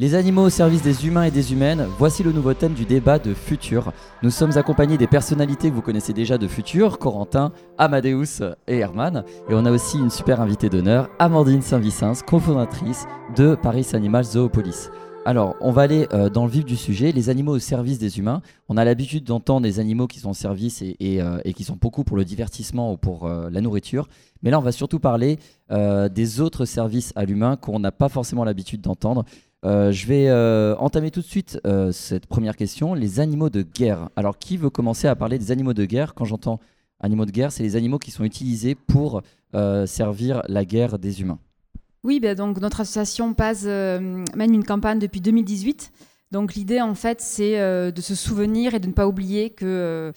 Les 0.00 0.14
animaux 0.14 0.42
au 0.42 0.48
service 0.48 0.82
des 0.82 1.08
humains 1.08 1.24
et 1.24 1.32
des 1.32 1.52
humaines, 1.52 1.84
voici 1.98 2.22
le 2.22 2.30
nouveau 2.30 2.54
thème 2.54 2.74
du 2.74 2.84
débat 2.84 3.18
de 3.18 3.34
Futur. 3.34 3.92
Nous 4.22 4.30
sommes 4.30 4.56
accompagnés 4.56 4.96
des 4.96 5.08
personnalités 5.08 5.70
que 5.70 5.74
vous 5.74 5.82
connaissez 5.82 6.12
déjà 6.12 6.38
de 6.38 6.46
Futur, 6.46 7.00
Corentin, 7.00 7.50
Amadeus 7.78 8.54
et 8.68 8.78
Herman. 8.78 9.24
Et 9.50 9.54
on 9.54 9.64
a 9.64 9.72
aussi 9.72 9.98
une 9.98 10.10
super 10.10 10.40
invitée 10.40 10.68
d'honneur, 10.68 11.10
Amandine 11.18 11.62
Saint-Vicens, 11.62 12.22
cofondatrice 12.22 13.06
de 13.34 13.56
Paris 13.56 13.88
Animal 13.92 14.22
Zoopolis. 14.22 14.88
Alors, 15.28 15.56
on 15.60 15.72
va 15.72 15.82
aller 15.82 16.08
euh, 16.14 16.30
dans 16.30 16.46
le 16.46 16.50
vif 16.50 16.64
du 16.64 16.74
sujet, 16.74 17.12
les 17.12 17.28
animaux 17.28 17.56
au 17.56 17.58
service 17.58 17.98
des 17.98 18.18
humains. 18.18 18.40
On 18.70 18.78
a 18.78 18.84
l'habitude 18.86 19.24
d'entendre 19.24 19.62
des 19.62 19.78
animaux 19.78 20.06
qui 20.06 20.20
sont 20.20 20.30
au 20.30 20.34
service 20.34 20.80
et, 20.80 21.20
euh, 21.20 21.38
qui 21.54 21.64
sont 21.64 21.76
beaucoup 21.78 22.02
pour 22.02 22.16
le 22.16 22.24
divertissement 22.24 22.92
ou 22.92 22.96
pour 22.96 23.26
euh, 23.26 23.50
la 23.50 23.60
nourriture. 23.60 24.08
Mais 24.42 24.50
là, 24.50 24.58
on 24.58 24.62
va 24.62 24.72
surtout 24.72 25.00
parler 25.00 25.38
des 25.68 26.40
autres 26.40 26.64
services 26.64 27.12
à 27.14 27.26
l'humain 27.26 27.56
qu'on 27.56 27.78
n'a 27.78 27.92
pas 27.92 28.08
forcément 28.08 28.44
l'habitude 28.44 28.80
d'entendre. 28.80 29.24
Euh, 29.64 29.90
je 29.90 30.06
vais 30.06 30.28
euh, 30.28 30.76
entamer 30.76 31.10
tout 31.10 31.20
de 31.20 31.26
suite 31.26 31.60
euh, 31.66 31.90
cette 31.90 32.26
première 32.26 32.56
question, 32.56 32.94
les 32.94 33.20
animaux 33.20 33.50
de 33.50 33.62
guerre. 33.62 34.08
Alors 34.14 34.38
qui 34.38 34.56
veut 34.56 34.70
commencer 34.70 35.08
à 35.08 35.16
parler 35.16 35.38
des 35.38 35.50
animaux 35.50 35.74
de 35.74 35.84
guerre 35.84 36.14
Quand 36.14 36.24
j'entends 36.24 36.60
animaux 37.00 37.26
de 37.26 37.32
guerre, 37.32 37.50
c'est 37.50 37.62
les 37.62 37.76
animaux 37.76 37.98
qui 37.98 38.10
sont 38.10 38.24
utilisés 38.24 38.74
pour 38.74 39.22
servir 39.86 40.42
la 40.46 40.64
guerre 40.64 40.98
des 40.98 41.22
humains. 41.22 41.38
Oui, 42.04 42.20
ben 42.20 42.36
donc 42.36 42.60
notre 42.60 42.80
association 42.80 43.32
PAS 43.34 43.64
mène 43.64 44.54
une 44.54 44.64
campagne 44.64 44.98
depuis 44.98 45.20
2018. 45.20 45.90
Donc 46.32 46.54
l'idée 46.54 46.80
en 46.82 46.94
fait 46.94 47.20
c'est 47.20 47.58
de 47.90 48.00
se 48.00 48.14
souvenir 48.14 48.74
et 48.74 48.78
de 48.78 48.88
ne 48.88 48.92
pas 48.92 49.06
oublier 49.06 49.50
que 49.50 50.12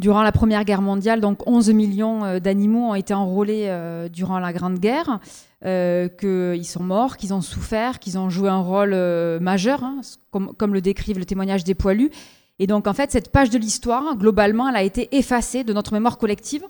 durant 0.00 0.22
la 0.22 0.32
Première 0.32 0.64
Guerre 0.64 0.82
mondiale, 0.82 1.20
donc 1.20 1.46
11 1.46 1.70
millions 1.70 2.38
d'animaux 2.40 2.90
ont 2.90 2.94
été 2.94 3.14
enrôlés 3.14 3.72
durant 4.12 4.38
la 4.38 4.52
Grande 4.52 4.78
Guerre. 4.78 5.20
Euh, 5.66 6.08
qu'ils 6.08 6.66
sont 6.66 6.82
morts, 6.82 7.18
qu'ils 7.18 7.34
ont 7.34 7.42
souffert, 7.42 7.98
qu'ils 7.98 8.16
ont 8.16 8.30
joué 8.30 8.48
un 8.48 8.60
rôle 8.60 8.94
euh, 8.94 9.38
majeur, 9.40 9.84
hein, 9.84 10.00
comme, 10.30 10.72
le 10.72 10.80
décrivent 10.80 11.18
le 11.18 11.26
témoignage 11.26 11.64
des 11.64 11.74
poilus. 11.74 12.10
Et 12.58 12.66
donc, 12.66 12.86
en 12.86 12.94
fait, 12.94 13.12
cette 13.12 13.30
page 13.30 13.50
de 13.50 13.58
l'histoire, 13.58 14.16
globalement, 14.16 14.70
elle 14.70 14.76
a 14.76 14.82
été 14.82 15.14
effacée 15.14 15.62
de 15.62 15.74
notre 15.74 15.92
mémoire 15.92 16.16
collective. 16.16 16.62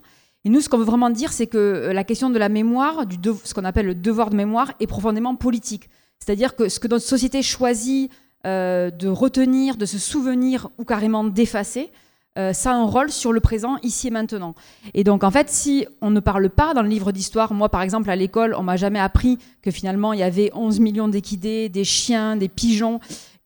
Et 0.45 0.49
nous, 0.49 0.61
ce 0.61 0.69
qu'on 0.69 0.79
veut 0.79 0.85
vraiment 0.85 1.11
dire, 1.11 1.33
c'est 1.33 1.47
que 1.47 1.57
euh, 1.57 1.93
la 1.93 2.03
question 2.03 2.31
de 2.31 2.39
la 2.39 2.49
mémoire, 2.49 3.07
du 3.07 3.17
ce 3.45 3.55
qu'on 3.55 3.65
appelle 3.65 3.87
le 3.87 3.95
devoir 3.95 4.29
de 4.29 4.37
mémoire, 4.37 4.73
est 4.81 4.89
profondément 4.89 5.37
politique. 5.37 5.89
C'est-à-dire 6.19 6.57
que 6.57 6.69
ce 6.69 6.81
que 6.81 6.89
notre 6.89 7.07
société 7.07 7.43
choisit 7.43 8.11
de 8.43 9.07
retenir, 9.07 9.77
de 9.77 9.85
se 9.85 9.99
souvenir 9.99 10.71
ou 10.79 10.85
carrément 10.85 11.25
d'effacer, 11.25 11.91
euh, 12.41 12.53
ça 12.53 12.73
a 12.73 12.75
un 12.75 12.85
rôle 12.85 13.11
sur 13.11 13.33
le 13.33 13.41
présent, 13.41 13.77
ici 13.83 14.09
et 14.09 14.11
maintenant. 14.11 14.55
Et 14.95 15.05
donc, 15.05 15.25
en 15.25 15.31
fait, 15.31 15.49
si 15.51 15.87
on 16.01 16.11
ne 16.11 16.21
parle 16.21 16.49
pas 16.49 16.75
dans 16.75 16.83
le 16.83 16.89
livre 16.89 17.13
d'histoire, 17.13 17.53
moi, 17.53 17.69
par 17.69 17.83
exemple, 17.83 18.11
à 18.11 18.17
l'école, 18.17 18.55
on 18.57 18.63
m'a 18.63 18.77
jamais 18.77 18.99
appris 18.99 19.39
que 19.63 19.71
finalement, 19.71 20.13
il 20.13 20.21
y 20.21 20.23
avait 20.23 20.51
11 20.55 20.81
millions 20.81 21.09
d'équidés, 21.09 21.69
des 21.69 21.85
chiens, 21.85 22.37
des 22.37 22.49
pigeons, 22.49 23.01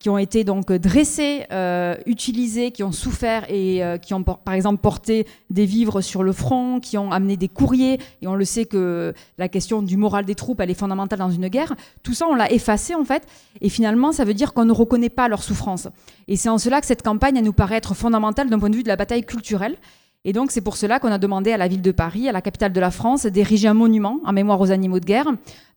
qui 0.05 0.11
ont 0.11 0.19
été 0.19 0.45
donc 0.45 0.71
dressés, 0.71 1.47
euh, 1.51 1.97
utilisés, 2.05 2.73
qui 2.73 2.83
ont 2.83 2.93
souffert 2.93 3.51
et 3.51 3.83
euh, 3.83 3.97
qui 3.97 4.13
ont 4.13 4.23
par 4.23 4.53
exemple 4.53 4.83
porté 4.83 5.27
des 5.49 5.65
vivres 5.65 6.03
sur 6.03 6.23
le 6.23 6.33
front, 6.33 6.79
qui 6.79 6.99
ont 6.99 7.11
amené 7.11 7.39
des 7.39 7.49
courriers. 7.49 7.99
Et 8.21 8.27
on 8.27 8.35
le 8.35 8.45
sait 8.45 8.67
que 8.67 9.15
la 9.39 9.49
question 9.49 9.81
du 9.81 9.97
moral 9.97 10.27
des 10.27 10.35
troupes, 10.35 10.61
elle 10.61 10.71
est 10.71 10.75
fondamentale 10.75 11.21
dans 11.21 11.31
une 11.31 11.49
guerre. 11.49 11.75
Tout 12.03 12.13
ça, 12.13 12.27
on 12.29 12.35
l'a 12.35 12.53
effacé 12.53 12.95
en 12.95 13.05
fait. 13.05 13.27
Et 13.63 13.71
finalement, 13.71 14.13
ça 14.13 14.27
veut 14.27 14.35
dire 14.35 14.53
qu'on 14.53 14.67
ne 14.67 14.73
reconnaît 14.73 15.09
pas 15.09 15.27
leur 15.27 15.43
souffrance. 15.43 15.89
Et 16.29 16.37
c'est 16.37 16.51
en 16.51 16.59
cela 16.59 16.83
que 16.83 16.87
cette 16.87 17.03
campagne, 17.03 17.39
elle 17.39 17.45
nous 17.45 17.55
paraît 17.55 17.77
être 17.77 17.95
fondamentale 17.95 18.51
d'un 18.51 18.59
point 18.59 18.69
de 18.69 18.77
vue 18.77 18.83
de 18.83 18.89
la 18.89 18.97
bataille 18.97 19.25
culturelle. 19.25 19.79
Et 20.27 20.33
donc, 20.33 20.51
c'est 20.51 20.63
pour 20.63 20.77
cela 20.77 20.99
qu'on 21.01 21.13
a 21.13 21.19
demandé 21.19 21.53
à 21.53 21.59
la 21.59 21.69
ville 21.69 21.83
de 21.83 21.93
Paris, 21.93 22.29
à 22.29 22.33
la 22.33 22.41
capitale 22.41 22.73
de 22.73 22.81
la 22.81 22.91
France, 22.91 23.25
d'ériger 23.27 23.69
un 23.69 23.75
monument 23.75 24.21
en 24.25 24.33
mémoire 24.33 24.59
aux 24.59 24.71
animaux 24.71 24.99
de 24.99 25.05
guerre. 25.05 25.27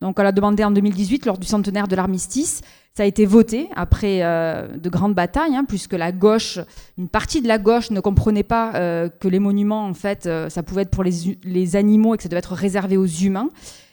Donc, 0.02 0.20
on 0.20 0.24
l'a 0.24 0.32
demandé 0.32 0.64
en 0.64 0.72
2018, 0.72 1.26
lors 1.26 1.38
du 1.38 1.48
centenaire 1.48 1.90
de 1.90 1.96
l'armistice. 1.98 2.62
Ça 2.98 3.04
a 3.04 3.06
été 3.06 3.28
voté 3.28 3.70
après 3.76 4.24
euh, 4.24 4.68
de 4.76 4.90
grandes 4.90 5.14
batailles, 5.14 5.56
hein, 5.56 5.66
puisque 5.68 5.94
la 5.94 6.12
gauche, 6.12 6.58
une 6.98 7.10
partie 7.10 7.44
de 7.44 7.48
la 7.48 7.60
gauche 7.60 7.92
ne 7.92 8.00
comprenait 8.00 8.42
pas 8.42 8.74
euh, 8.74 9.08
que 9.08 9.28
les 9.28 9.38
monuments, 9.38 9.86
en 9.86 9.94
fait, 9.94 10.26
euh, 10.26 10.50
ça 10.50 10.64
pouvait 10.64 10.82
être 10.82 10.90
pour 10.90 11.04
les, 11.04 11.76
animaux 11.76 12.16
et 12.16 12.18
que 12.18 12.24
ça 12.24 12.30
devait 12.30 12.40
être 12.40 12.56
réservé 12.56 12.98
aux 12.98 13.06
humains. 13.06 13.50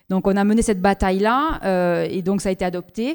Donc, 0.08 0.26
on 0.26 0.34
a 0.38 0.42
mené 0.44 0.62
cette 0.62 0.80
bataille-là, 0.80 2.06
et 2.08 2.22
donc 2.22 2.40
ça 2.40 2.48
a 2.48 2.52
été 2.52 2.64
adopté. 2.64 3.14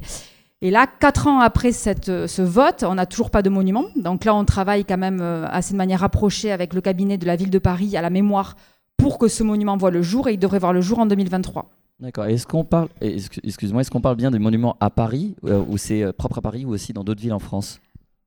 Et 0.62 0.70
là, 0.70 0.86
quatre 0.86 1.26
ans 1.26 1.40
après 1.40 1.72
ce 1.72 2.42
vote, 2.44 2.84
on 2.88 2.94
n'a 2.94 3.08
toujours 3.08 3.32
pas 3.32 3.42
de 3.42 3.50
monument. 3.50 3.86
Donc 3.96 4.26
là, 4.26 4.36
on 4.36 4.46
travaille 4.46 4.86
quand 4.86 4.98
même 5.00 5.22
assez 5.22 5.74
de 5.74 5.78
manière 5.78 6.02
rapprochée 6.02 6.52
avec 6.52 6.76
le 6.76 6.82
cabinet 6.82 7.18
de 7.18 7.26
la 7.26 7.36
ville 7.36 7.50
de 7.50 7.60
Paris 7.60 7.98
à 7.98 8.04
la 8.04 8.12
mémoire 8.12 8.58
pour 8.96 9.18
que 9.18 9.28
ce 9.28 9.42
monument 9.42 9.76
voit 9.76 9.90
le 9.90 10.04
jour 10.04 10.28
et 10.28 10.34
il 10.34 10.40
devrait 10.40 10.60
voir 10.60 10.72
le 10.72 10.82
jour 10.82 11.00
en 11.00 11.08
2023. 11.08 11.68
D'accord. 12.00 12.26
Est-ce 12.26 12.48
qu'on 12.48 12.64
parle, 12.64 12.88
excuse-moi, 13.02 13.82
est-ce 13.82 13.92
qu'on 13.92 14.02
parle 14.02 14.16
bien 14.16 14.32
des 14.32 14.40
monuments 14.40 14.78
à 14.80 14.90
Paris 14.90 15.36
euh, 15.46 15.64
ou 15.68 15.78
c'est 15.78 16.02
euh, 16.02 16.14
propre 16.14 16.38
à 16.38 16.42
Paris 16.42 16.64
ou 16.66 16.70
aussi 16.70 16.94
dans 16.94 17.04
d'autres 17.04 17.22
villes 17.22 17.34
en 17.34 17.40
France? 17.40 17.80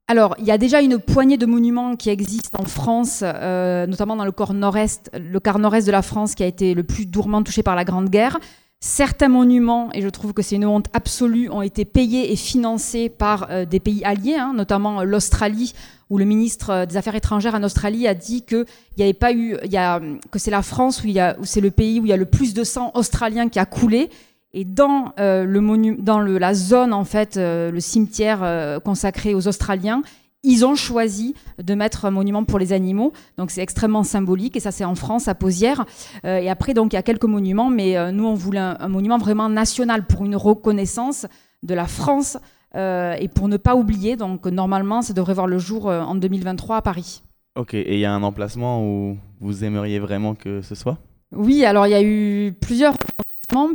Alors, 0.09 0.34
il 0.38 0.44
y 0.44 0.50
a 0.50 0.59
déjà 0.59 0.83
une 0.83 0.99
poignée 0.99 1.38
de 1.38 1.47
monuments 1.47 1.97
qui 1.97 2.11
existent 2.11 2.61
en 2.61 2.66
France, 2.66 3.22
notamment 3.22 4.16
dans 4.16 4.25
le 4.25 4.32
corps 4.32 4.53
nord-est, 4.53 5.11
le 5.15 5.41
quart 5.41 5.59
nord-est 5.59 5.87
de 5.87 5.93
la 5.93 6.03
France 6.03 6.34
qui 6.34 6.43
a 6.43 6.47
été 6.47 6.75
le 6.75 6.82
plus 6.82 7.06
durement 7.06 7.43
touché 7.43 7.62
par 7.62 7.77
la 7.77 7.84
Grande 7.84 8.11
Guerre. 8.11 8.38
Certains 8.84 9.28
monuments, 9.28 9.91
et 9.94 10.03
je 10.03 10.09
trouve 10.09 10.32
que 10.32 10.43
c'est 10.43 10.56
une 10.56 10.66
honte 10.66 10.88
absolue, 10.93 11.49
ont 11.50 11.62
été 11.62 11.84
payés 11.84 12.32
et 12.32 12.37
financés 12.37 13.09
par 13.09 13.47
euh, 13.49 13.65
des 13.65 13.78
pays 13.78 14.03
alliés, 14.03 14.34
hein, 14.34 14.55
notamment 14.56 15.00
euh, 15.00 15.05
l'Australie, 15.05 15.72
où 16.12 16.19
le 16.19 16.25
ministre 16.25 16.71
euh, 16.71 16.87
des 16.87 16.97
Affaires 16.97 17.17
étrangères 17.17 17.55
en 17.55 17.62
Australie 17.65 18.06
a 18.06 18.15
dit 18.15 18.45
que 18.45 18.65
que 18.95 20.39
c'est 20.39 20.50
la 20.50 20.62
France 20.62 21.03
où, 21.03 21.09
c'est 21.45 21.61
le 21.61 21.71
pays 21.71 21.99
où 21.99 22.05
il 22.05 22.09
y 22.09 22.12
a 22.12 22.17
le 22.17 22.27
plus 22.27 22.55
de 22.55 22.62
sang 22.62 22.93
australien 22.95 23.49
qui 23.49 23.59
a 23.59 23.67
coulé. 23.67 24.11
Et 24.55 24.67
dans, 24.67 25.15
le, 25.17 26.39
la 26.39 26.53
zone, 26.53 26.93
en 26.93 27.05
fait, 27.05 27.37
le 27.37 27.81
cimetière 27.81 28.81
consacré 28.84 29.34
aux 29.34 29.49
Australiens, 29.49 30.03
ils 30.45 30.65
ont 30.65 30.75
choisi 30.75 31.34
de 31.62 31.75
mettre 31.75 32.05
un 32.05 32.11
monument 32.11 32.44
pour 32.44 32.59
les 32.59 32.73
animaux. 32.73 33.12
Donc 33.39 33.50
c'est 33.50 33.62
extrêmement 33.62 34.03
symbolique 34.03 34.56
et 34.56 34.61
ça 34.61 34.73
c'est 34.73 34.84
en 34.84 34.94
France 34.94 35.29
à 35.29 35.34
Posière. 35.34 35.84
Euh, 36.25 36.39
et 36.39 36.50
après 36.50 36.75
donc 36.75 36.93
il 36.93 36.97
y 36.97 36.99
a 36.99 37.03
quelques 37.03 37.25
monuments, 37.25 37.71
mais 37.71 37.97
euh, 37.97 38.11
nous 38.11 38.27
on 38.27 38.34
voulait 38.34 38.61
un, 38.61 38.89
monument 38.89 39.19
vraiment 39.19 39.49
national 39.49 40.06
pour 40.06 40.25
une 40.25 40.37
reconnaissance 40.37 41.27
de 41.62 41.75
la 41.75 41.87
France 41.87 42.39
euh, 42.75 43.15
et 43.19 43.28
pour 43.28 43.49
ne 43.49 43.56
pas 43.56 43.75
oublier. 43.77 44.16
Donc 44.16 44.47
normalement 44.47 45.03
ça 45.03 45.12
devrait 45.12 45.34
voir 45.34 45.47
le 45.47 45.59
jour 45.59 45.87
en 45.87 46.15
2023 46.15 46.77
à 46.77 46.83
Paris. 46.83 47.22
Ok, 47.55 47.75
et 47.75 47.94
il 47.94 48.00
y 48.00 48.06
a 48.06 48.12
un 48.12 48.22
emplacement 48.22 48.83
où 48.83 49.19
vous 49.41 49.65
aimeriez 49.65 49.99
vraiment 49.99 50.34
que 50.34 50.62
ce 50.62 50.75
soit? 50.75 50.99
Oui, 51.34 51.65
alors 51.65 51.87
il 51.87 51.91
y 51.91 51.94
a 51.94 52.03
eu 52.03 52.53
plusieurs 52.61 52.94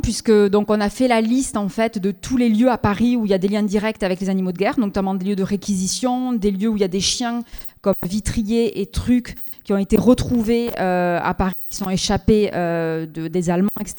puisque 0.02 0.32
donc 0.32 0.70
on 0.70 0.80
a 0.80 0.90
fait 0.90 1.08
la 1.08 1.20
liste 1.20 1.56
en 1.56 1.68
fait 1.68 1.98
de 1.98 2.10
tous 2.10 2.36
les 2.36 2.48
lieux 2.48 2.70
à 2.70 2.78
Paris 2.78 3.16
où 3.16 3.26
il 3.26 3.30
y 3.30 3.34
a 3.34 3.38
des 3.38 3.48
liens 3.48 3.62
directs 3.62 4.02
avec 4.02 4.20
les 4.20 4.28
animaux 4.28 4.52
de 4.52 4.58
guerre, 4.58 4.78
notamment 4.78 5.14
des 5.14 5.24
lieux 5.24 5.36
de 5.36 5.42
réquisition, 5.42 6.32
des 6.32 6.50
lieux 6.50 6.68
où 6.68 6.76
il 6.76 6.80
y 6.80 6.84
a 6.84 6.88
des 6.88 7.00
chiens 7.00 7.42
comme 7.80 7.94
Vitrier 8.06 8.80
et 8.80 8.86
Truc 8.86 9.36
qui 9.68 9.74
ont 9.74 9.78
été 9.78 9.98
retrouvés 9.98 10.70
euh, 10.80 11.20
à 11.22 11.34
Paris, 11.34 11.52
qui 11.68 11.76
sont 11.76 11.90
échappés 11.90 12.50
euh, 12.54 13.04
de, 13.04 13.28
des 13.28 13.50
Allemands, 13.50 13.68
etc. 13.78 13.96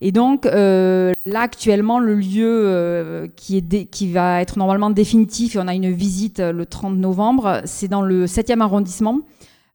Et 0.00 0.12
donc 0.12 0.46
euh, 0.46 1.12
là 1.26 1.40
actuellement 1.40 1.98
le 1.98 2.14
lieu 2.14 3.30
qui, 3.36 4.12
va 4.12 4.40
être 4.40 4.56
normalement 4.56 4.88
définitif 4.88 5.56
et 5.56 5.58
on 5.58 5.68
a 5.68 5.74
une 5.74 5.92
visite 5.92 6.38
le 6.38 6.64
30 6.64 6.96
novembre, 6.96 7.60
c'est 7.66 7.88
dans 7.88 8.00
le 8.00 8.24
7e 8.24 8.62
arrondissement. 8.62 9.20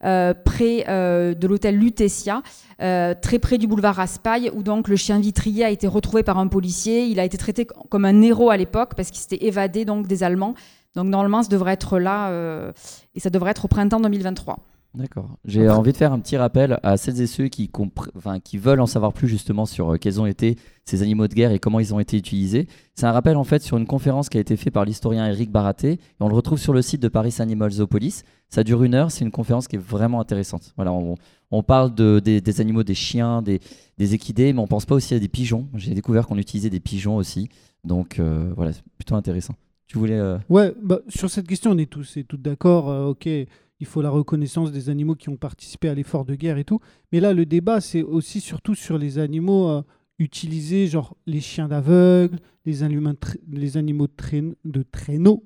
près 0.01 0.83
de 0.87 1.47
l'hôtel 1.47 1.77
Lutetia. 1.77 2.41
Très 2.79 3.39
près 3.39 3.59
du 3.59 3.67
boulevard 3.67 3.95
Raspail, 3.95 4.49
où 4.55 4.63
donc 4.63 4.87
le 4.87 4.95
chien 4.95 5.19
vitrier 5.19 5.63
a 5.63 5.69
été 5.69 5.85
retrouvé 5.85 6.23
par 6.23 6.39
un 6.39 6.47
policier. 6.47 7.05
Il 7.05 7.19
a 7.19 7.23
été 7.23 7.37
traité 7.37 7.67
comme 7.89 8.05
un 8.05 8.19
héros 8.23 8.49
à 8.49 8.57
l'époque 8.57 8.95
parce 8.95 9.11
qu'il 9.11 9.19
s'était 9.19 9.45
évadé 9.45 9.85
donc 9.85 10.07
des 10.07 10.23
Allemands. 10.23 10.55
Donc 10.95 11.07
normalement, 11.07 11.43
ça 11.43 11.49
devrait 11.49 11.73
être 11.73 11.99
là 11.99 12.29
euh, 12.29 12.71
et 13.15 13.19
ça 13.19 13.29
devrait 13.29 13.51
être 13.51 13.65
au 13.65 13.67
printemps 13.67 13.99
2023. 13.99 14.59
D'accord. 14.95 15.39
J'ai 15.43 15.67
envie 15.69 15.91
de 15.91 15.97
faire 15.97 16.13
un 16.13 16.19
petit 16.19 16.37
rappel 16.37 16.79
à 16.83 16.97
celles 16.97 17.19
et 17.19 17.25
ceux 17.25 17.47
qui, 17.47 17.71
enfin, 18.15 18.39
qui 18.39 18.59
veulent 18.59 18.79
en 18.79 18.85
savoir 18.85 19.11
plus 19.11 19.27
justement 19.27 19.65
sur 19.65 19.93
euh, 19.93 19.97
quels 19.97 20.21
ont 20.21 20.27
été 20.27 20.55
ces 20.85 21.01
animaux 21.01 21.27
de 21.27 21.33
guerre 21.33 21.51
et 21.51 21.57
comment 21.57 21.79
ils 21.79 21.95
ont 21.95 21.99
été 21.99 22.15
utilisés. 22.15 22.67
C'est 22.93 23.07
un 23.07 23.11
rappel 23.11 23.35
en 23.35 23.43
fait 23.43 23.63
sur 23.63 23.77
une 23.77 23.87
conférence 23.87 24.29
qui 24.29 24.37
a 24.37 24.41
été 24.41 24.55
faite 24.55 24.71
par 24.71 24.85
l'historien 24.85 25.25
Eric 25.25 25.49
Baraté 25.51 25.93
et 25.93 25.99
on 26.19 26.27
le 26.27 26.35
retrouve 26.35 26.59
sur 26.59 26.73
le 26.73 26.83
site 26.83 27.01
de 27.01 27.07
Paris 27.07 27.33
Animal 27.39 27.71
Zoopolis. 27.71 28.21
Ça 28.49 28.63
dure 28.63 28.83
une 28.83 28.93
heure, 28.93 29.09
c'est 29.09 29.25
une 29.25 29.31
conférence 29.31 29.67
qui 29.67 29.77
est 29.77 29.83
vraiment 29.83 30.21
intéressante. 30.21 30.73
Voilà, 30.75 30.91
on, 30.91 31.63
parle 31.63 31.95
de, 31.95 32.19
des, 32.19 32.61
animaux, 32.61 32.83
des 32.83 32.93
chiens, 32.93 33.41
des, 33.41 33.61
des, 33.97 34.13
équidés, 34.13 34.53
mais 34.53 34.59
on 34.59 34.67
pense 34.67 34.85
pas 34.85 34.93
aussi 34.93 35.15
à 35.15 35.19
des 35.19 35.27
pigeons. 35.27 35.69
J'ai 35.73 35.95
découvert 35.95 36.27
qu'on 36.27 36.37
utilisait 36.37 36.69
des 36.69 36.79
pigeons 36.79 37.15
aussi, 37.15 37.49
donc 37.83 38.19
euh, 38.19 38.53
voilà, 38.55 38.73
c'est 38.73 38.83
plutôt 38.95 39.15
intéressant. 39.15 39.55
Euh, 39.95 40.37
bah, 40.81 40.99
sur 41.07 41.29
cette 41.29 41.47
question, 41.47 41.71
on 41.71 41.77
est 41.77 41.89
tous, 41.89 42.17
et 42.17 42.23
toutes 42.23 42.41
d'accord. 42.41 42.87
ok 43.07 43.27
il 43.83 43.85
faut 43.85 44.01
la 44.01 44.09
reconnaissance 44.09 44.71
des 44.71 44.89
animaux 44.89 45.15
qui 45.15 45.27
ont 45.27 45.35
participé 45.35 45.89
à 45.89 45.93
l'effort 45.93 46.23
de 46.23 46.35
guerre 46.35 46.57
et 46.57 46.63
tout. 46.63 46.79
Mais 47.11 47.19
là, 47.19 47.33
le 47.33 47.45
débat, 47.45 47.81
c'est 47.81 48.01
aussi 48.01 48.39
surtout 48.39 48.75
sur 48.75 48.97
les 48.97 49.19
animaux 49.19 49.67
euh, 49.67 49.81
utilisés, 50.19 50.87
genre 50.87 51.17
les 51.25 51.41
chiens 51.41 51.67
d'aveugle, 51.67 52.39
les, 52.65 52.81
animaux 52.81 54.07
de, 54.63 54.83
traîneau. 54.83 55.43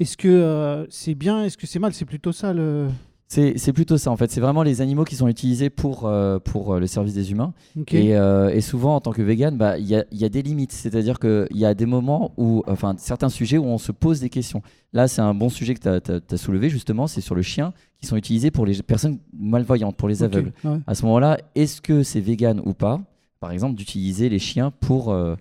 Est-ce 0.00 0.16
que 0.16 0.26
euh, 0.26 0.84
c'est 0.90 1.14
bien 1.14 1.44
Est-ce 1.44 1.56
que 1.56 1.68
c'est 1.68 1.78
mal? 1.78 1.92
C'est 1.92 2.06
plutôt 2.06 2.32
ça 2.32 2.52
le. 2.52 2.88
C'est 3.28 3.72
plutôt 3.72 3.98
ça 3.98 4.10
en 4.10 4.16
fait. 4.16 4.30
C'est 4.30 4.40
vraiment 4.40 4.62
les 4.62 4.80
animaux 4.80 5.04
qui 5.04 5.16
sont 5.16 5.28
utilisés 5.28 5.68
pour, 5.68 6.06
euh, 6.06 6.38
pour 6.38 6.74
euh, 6.74 6.80
le 6.80 6.86
service 6.86 7.14
des 7.14 7.32
humains. 7.32 7.52
Et, 7.90 8.16
euh, 8.16 8.50
et 8.50 8.60
souvent, 8.60 8.94
en 8.94 9.00
tant 9.00 9.12
que 9.12 9.22
vegan, 9.22 9.56
bah, 9.56 9.78
il 9.78 9.86
y, 9.86 9.96
a, 9.96 10.04
y 10.12 10.24
a 10.24 10.28
des 10.28 10.42
limites. 10.42 10.72
C'est-à-dire 10.72 11.18
qu'il 11.18 11.46
y 11.52 11.64
a 11.64 11.74
des 11.74 11.86
moments 11.86 12.32
où, 12.36 12.62
enfin, 12.66 12.94
certains 12.98 13.28
sujets 13.28 13.58
où 13.58 13.64
on 13.64 13.78
se 13.78 13.90
pose 13.92 14.20
des 14.20 14.30
questions. 14.30 14.62
Là, 14.92 15.08
c'est 15.08 15.22
un 15.22 15.34
bon 15.34 15.48
sujet 15.48 15.74
que 15.74 15.98
tu 15.98 16.34
as, 16.34 16.36
soulevé, 16.36 16.68
justement. 16.68 17.06
C'est 17.06 17.20
sur 17.20 17.34
le 17.34 17.42
chien 17.42 17.72
qui 18.00 18.06
sont 18.06 18.16
utilisés 18.16 18.50
pour 18.50 18.64
les 18.64 18.80
personnes 18.82 19.18
malvoyantes, 19.36 19.96
pour 19.96 20.08
les 20.08 20.22
aveugles. 20.22 20.52
ouais. 20.64 20.78
À 20.86 20.94
ce 20.94 21.04
moment-là, 21.06 21.38
est-ce 21.54 21.80
que 21.80 22.02
c'est 22.02 22.20
vegan 22.20 22.62
ou 22.64 22.74
pas, 22.74 23.00
par 23.40 23.50
exemple, 23.50 23.74
d'utiliser 23.74 24.28
les 24.28 24.38
chiens 24.38 24.70
pour, 24.70 25.10
euh, 25.10 25.34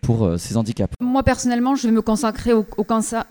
pour 0.00 0.24
euh, 0.24 0.36
ces 0.36 0.56
handicaps 0.56 0.94
Moi 1.00 1.22
personnellement, 1.22 1.74
je 1.74 1.86
vais 1.86 1.92
me 1.92 2.02
consacrer 2.02 2.52
aux, 2.52 2.64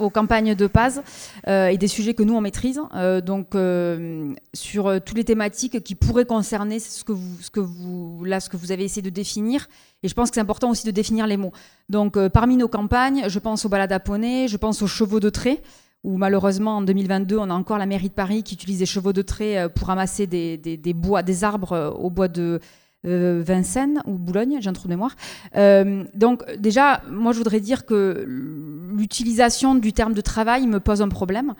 campagnes 0.09 0.55
de 0.55 0.67
PAS 0.67 1.01
euh, 1.47 1.67
et 1.67 1.77
des 1.77 1.87
sujets 1.87 2.13
que 2.13 2.23
nous 2.23 2.33
on 2.33 2.41
maîtrise. 2.41 2.81
Euh, 2.95 3.21
donc 3.21 3.55
euh, 3.55 4.33
sur 4.53 4.87
euh, 4.87 4.99
toutes 4.99 5.17
les 5.17 5.23
thématiques 5.23 5.83
qui 5.83 5.95
pourraient 5.95 6.25
concerner 6.25 6.79
ce 6.79 7.03
que 7.03 7.11
vous, 7.11 7.41
ce 7.41 7.49
que 7.49 7.59
vous, 7.59 8.23
là, 8.25 8.39
ce 8.39 8.49
que 8.49 8.57
vous 8.57 8.71
avez 8.71 8.83
essayé 8.83 9.01
de 9.01 9.09
définir. 9.09 9.67
Et 10.03 10.07
je 10.07 10.13
pense 10.13 10.29
que 10.29 10.35
c'est 10.35 10.41
important 10.41 10.69
aussi 10.69 10.85
de 10.85 10.91
définir 10.91 11.27
les 11.27 11.37
mots. 11.37 11.51
Donc 11.89 12.17
euh, 12.17 12.29
parmi 12.29 12.57
nos 12.57 12.67
campagnes, 12.67 13.25
je 13.27 13.39
pense 13.39 13.65
aux 13.65 13.69
balades 13.69 13.91
à 13.91 13.99
poney, 13.99 14.47
je 14.47 14.57
pense 14.57 14.81
aux 14.81 14.87
chevaux 14.87 15.19
de 15.19 15.29
trait. 15.29 15.61
Où 16.05 16.17
malheureusement 16.17 16.77
en 16.77 16.81
2022, 16.83 17.35
on 17.39 17.49
a 17.49 17.53
encore 17.55 17.79
la 17.79 17.87
mairie 17.87 18.09
de 18.09 18.13
Paris 18.13 18.43
qui 18.43 18.53
utilise 18.53 18.77
des 18.77 18.85
chevaux 18.85 19.11
de 19.11 19.23
trait 19.23 19.57
euh, 19.57 19.69
pour 19.69 19.87
ramasser 19.87 20.27
des, 20.27 20.93
bois, 20.93 21.23
des 21.23 21.43
arbres 21.43 21.71
euh, 21.71 21.89
au 21.89 22.11
bois 22.11 22.27
de 22.27 22.41
euh, 22.41 22.59
Vincennes 23.05 24.01
ou 24.05 24.13
Boulogne, 24.13 24.57
j'ai 24.59 24.69
un 24.69 24.73
trou 24.73 24.87
de 24.87 24.93
mémoire. 24.93 25.15
Euh, 25.55 26.03
donc 26.13 26.43
déjà, 26.57 27.01
moi 27.09 27.31
je 27.31 27.37
voudrais 27.37 27.59
dire 27.59 27.85
que 27.85 28.25
l'utilisation 28.27 29.75
du 29.75 29.93
terme 29.93 30.13
de 30.13 30.21
travail 30.21 30.67
me 30.67 30.79
pose 30.79 31.01
un 31.01 31.09
problème. 31.09 31.53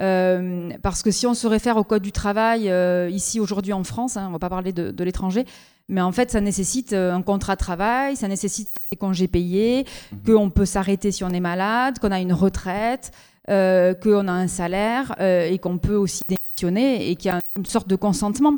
Euh, 0.00 0.70
parce 0.80 1.02
que 1.02 1.10
si 1.10 1.26
on 1.26 1.34
se 1.34 1.48
réfère 1.48 1.76
au 1.76 1.82
code 1.82 2.02
du 2.02 2.12
travail 2.12 2.70
euh, 2.70 3.10
ici 3.10 3.40
aujourd'hui 3.40 3.72
en 3.72 3.82
France, 3.82 4.16
hein, 4.16 4.26
on 4.28 4.32
va 4.32 4.38
pas 4.38 4.48
parler 4.48 4.72
de, 4.72 4.92
de 4.92 5.04
l'étranger, 5.04 5.44
mais 5.88 6.00
en 6.00 6.12
fait 6.12 6.30
ça 6.30 6.40
nécessite 6.40 6.92
euh, 6.92 7.12
un 7.12 7.22
contrat 7.22 7.54
de 7.54 7.58
travail, 7.58 8.14
ça 8.14 8.28
nécessite 8.28 8.68
des 8.92 8.96
congés 8.96 9.26
payés, 9.26 9.86
qu'on 10.24 10.50
peut 10.50 10.66
s'arrêter 10.66 11.10
si 11.10 11.24
on 11.24 11.30
est 11.30 11.40
malade, 11.40 11.98
qu'on 11.98 12.12
a 12.12 12.20
une 12.20 12.32
retraite, 12.32 13.10
euh, 13.50 13.94
qu'on 13.94 14.28
a 14.28 14.32
un 14.32 14.46
salaire 14.46 15.14
euh, 15.20 15.48
et 15.48 15.58
qu'on 15.58 15.78
peut 15.78 15.96
aussi 15.96 16.22
et 16.64 17.16
qu'il 17.16 17.30
y 17.30 17.34
a 17.34 17.40
une 17.56 17.66
sorte 17.66 17.88
de 17.88 17.96
consentement. 17.96 18.54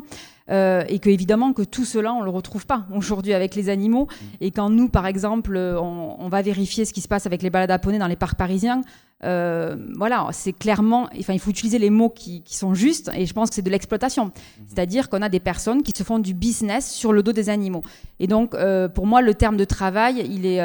Euh, 0.49 0.83
et 0.89 0.99
que 0.99 1.09
évidemment 1.09 1.53
que 1.53 1.61
tout 1.61 1.85
cela 1.85 2.13
on 2.13 2.23
le 2.23 2.29
retrouve 2.29 2.65
pas 2.65 2.85
aujourd'hui 2.93 3.33
avec 3.33 3.55
les 3.55 3.69
animaux. 3.69 4.07
Et 4.41 4.51
quand 4.51 4.69
nous 4.69 4.89
par 4.89 5.05
exemple 5.05 5.55
euh, 5.55 5.79
on, 5.79 6.17
on 6.19 6.29
va 6.29 6.41
vérifier 6.41 6.83
ce 6.83 6.91
qui 6.91 6.99
se 6.99 7.07
passe 7.07 7.25
avec 7.25 7.41
les 7.41 7.49
balades 7.49 7.71
à 7.71 7.79
poney 7.79 7.99
dans 7.99 8.07
les 8.07 8.17
parcs 8.17 8.37
parisiens 8.37 8.81
euh, 9.23 9.75
voilà 9.97 10.27
c'est 10.31 10.51
clairement 10.51 11.07
enfin 11.19 11.33
il 11.33 11.39
faut 11.39 11.51
utiliser 11.51 11.77
les 11.77 11.91
mots 11.91 12.09
qui, 12.09 12.41
qui 12.41 12.55
sont 12.55 12.73
justes 12.73 13.11
et 13.15 13.27
je 13.27 13.33
pense 13.33 13.49
que 13.49 13.55
c'est 13.55 13.61
de 13.61 13.69
l'exploitation. 13.69 14.31
C'est-à-dire 14.67 15.09
qu'on 15.09 15.21
a 15.21 15.29
des 15.29 15.39
personnes 15.39 15.83
qui 15.83 15.91
se 15.95 16.03
font 16.03 16.17
du 16.17 16.33
business 16.33 16.91
sur 16.91 17.13
le 17.13 17.21
dos 17.21 17.31
des 17.31 17.49
animaux. 17.49 17.83
Et 18.19 18.25
donc 18.25 18.55
euh, 18.55 18.89
pour 18.89 19.05
moi 19.05 19.21
le 19.21 19.35
terme 19.35 19.57
de 19.57 19.65
travail 19.65 20.25
il 20.27 20.45
est 20.47 20.59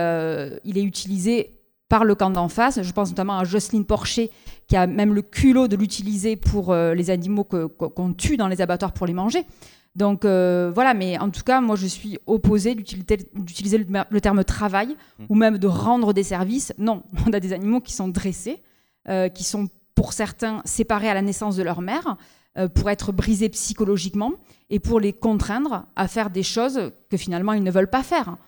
il 0.64 0.78
est 0.78 0.82
utilisé 0.82 1.55
par 1.88 2.04
le 2.04 2.14
camp 2.14 2.30
d'en 2.30 2.48
face. 2.48 2.82
Je 2.82 2.92
pense 2.92 3.10
notamment 3.10 3.38
à 3.38 3.44
Jocelyne 3.44 3.84
Porcher, 3.84 4.30
qui 4.66 4.76
a 4.76 4.86
même 4.86 5.14
le 5.14 5.22
culot 5.22 5.68
de 5.68 5.76
l'utiliser 5.76 6.36
pour 6.36 6.72
euh, 6.72 6.94
les 6.94 7.10
animaux 7.10 7.44
qu'on 7.44 8.12
tue 8.12 8.36
dans 8.36 8.48
les 8.48 8.60
abattoirs 8.60 8.92
pour 8.92 9.06
les 9.06 9.12
manger. 9.12 9.44
Donc 9.94 10.24
euh, 10.24 10.70
voilà, 10.74 10.92
mais 10.92 11.18
en 11.18 11.30
tout 11.30 11.42
cas, 11.42 11.60
moi 11.60 11.76
je 11.76 11.86
suis 11.86 12.18
opposée 12.26 12.74
d'utiliser 12.74 13.78
le, 13.78 13.86
le 14.10 14.20
terme 14.20 14.44
travail 14.44 14.94
ou 15.28 15.34
même 15.34 15.58
de 15.58 15.66
rendre 15.66 16.12
des 16.12 16.24
services. 16.24 16.74
Non, 16.76 17.02
on 17.26 17.32
a 17.32 17.40
des 17.40 17.52
animaux 17.52 17.80
qui 17.80 17.92
sont 17.92 18.08
dressés, 18.08 18.62
euh, 19.08 19.28
qui 19.28 19.44
sont 19.44 19.68
pour 19.94 20.12
certains 20.12 20.60
séparés 20.64 21.08
à 21.08 21.14
la 21.14 21.22
naissance 21.22 21.56
de 21.56 21.62
leur 21.62 21.80
mère, 21.80 22.16
pour 22.74 22.88
être 22.88 23.12
brisés 23.12 23.50
psychologiquement 23.50 24.32
et 24.70 24.78
pour 24.78 24.98
les 24.98 25.12
contraindre 25.12 25.84
à 25.94 26.08
faire 26.08 26.30
des 26.30 26.42
choses 26.42 26.90
que 27.10 27.18
finalement 27.18 27.52
ils 27.52 27.62
ne 27.62 27.70
veulent 27.70 27.90
pas 27.90 28.02
faire. 28.02 28.38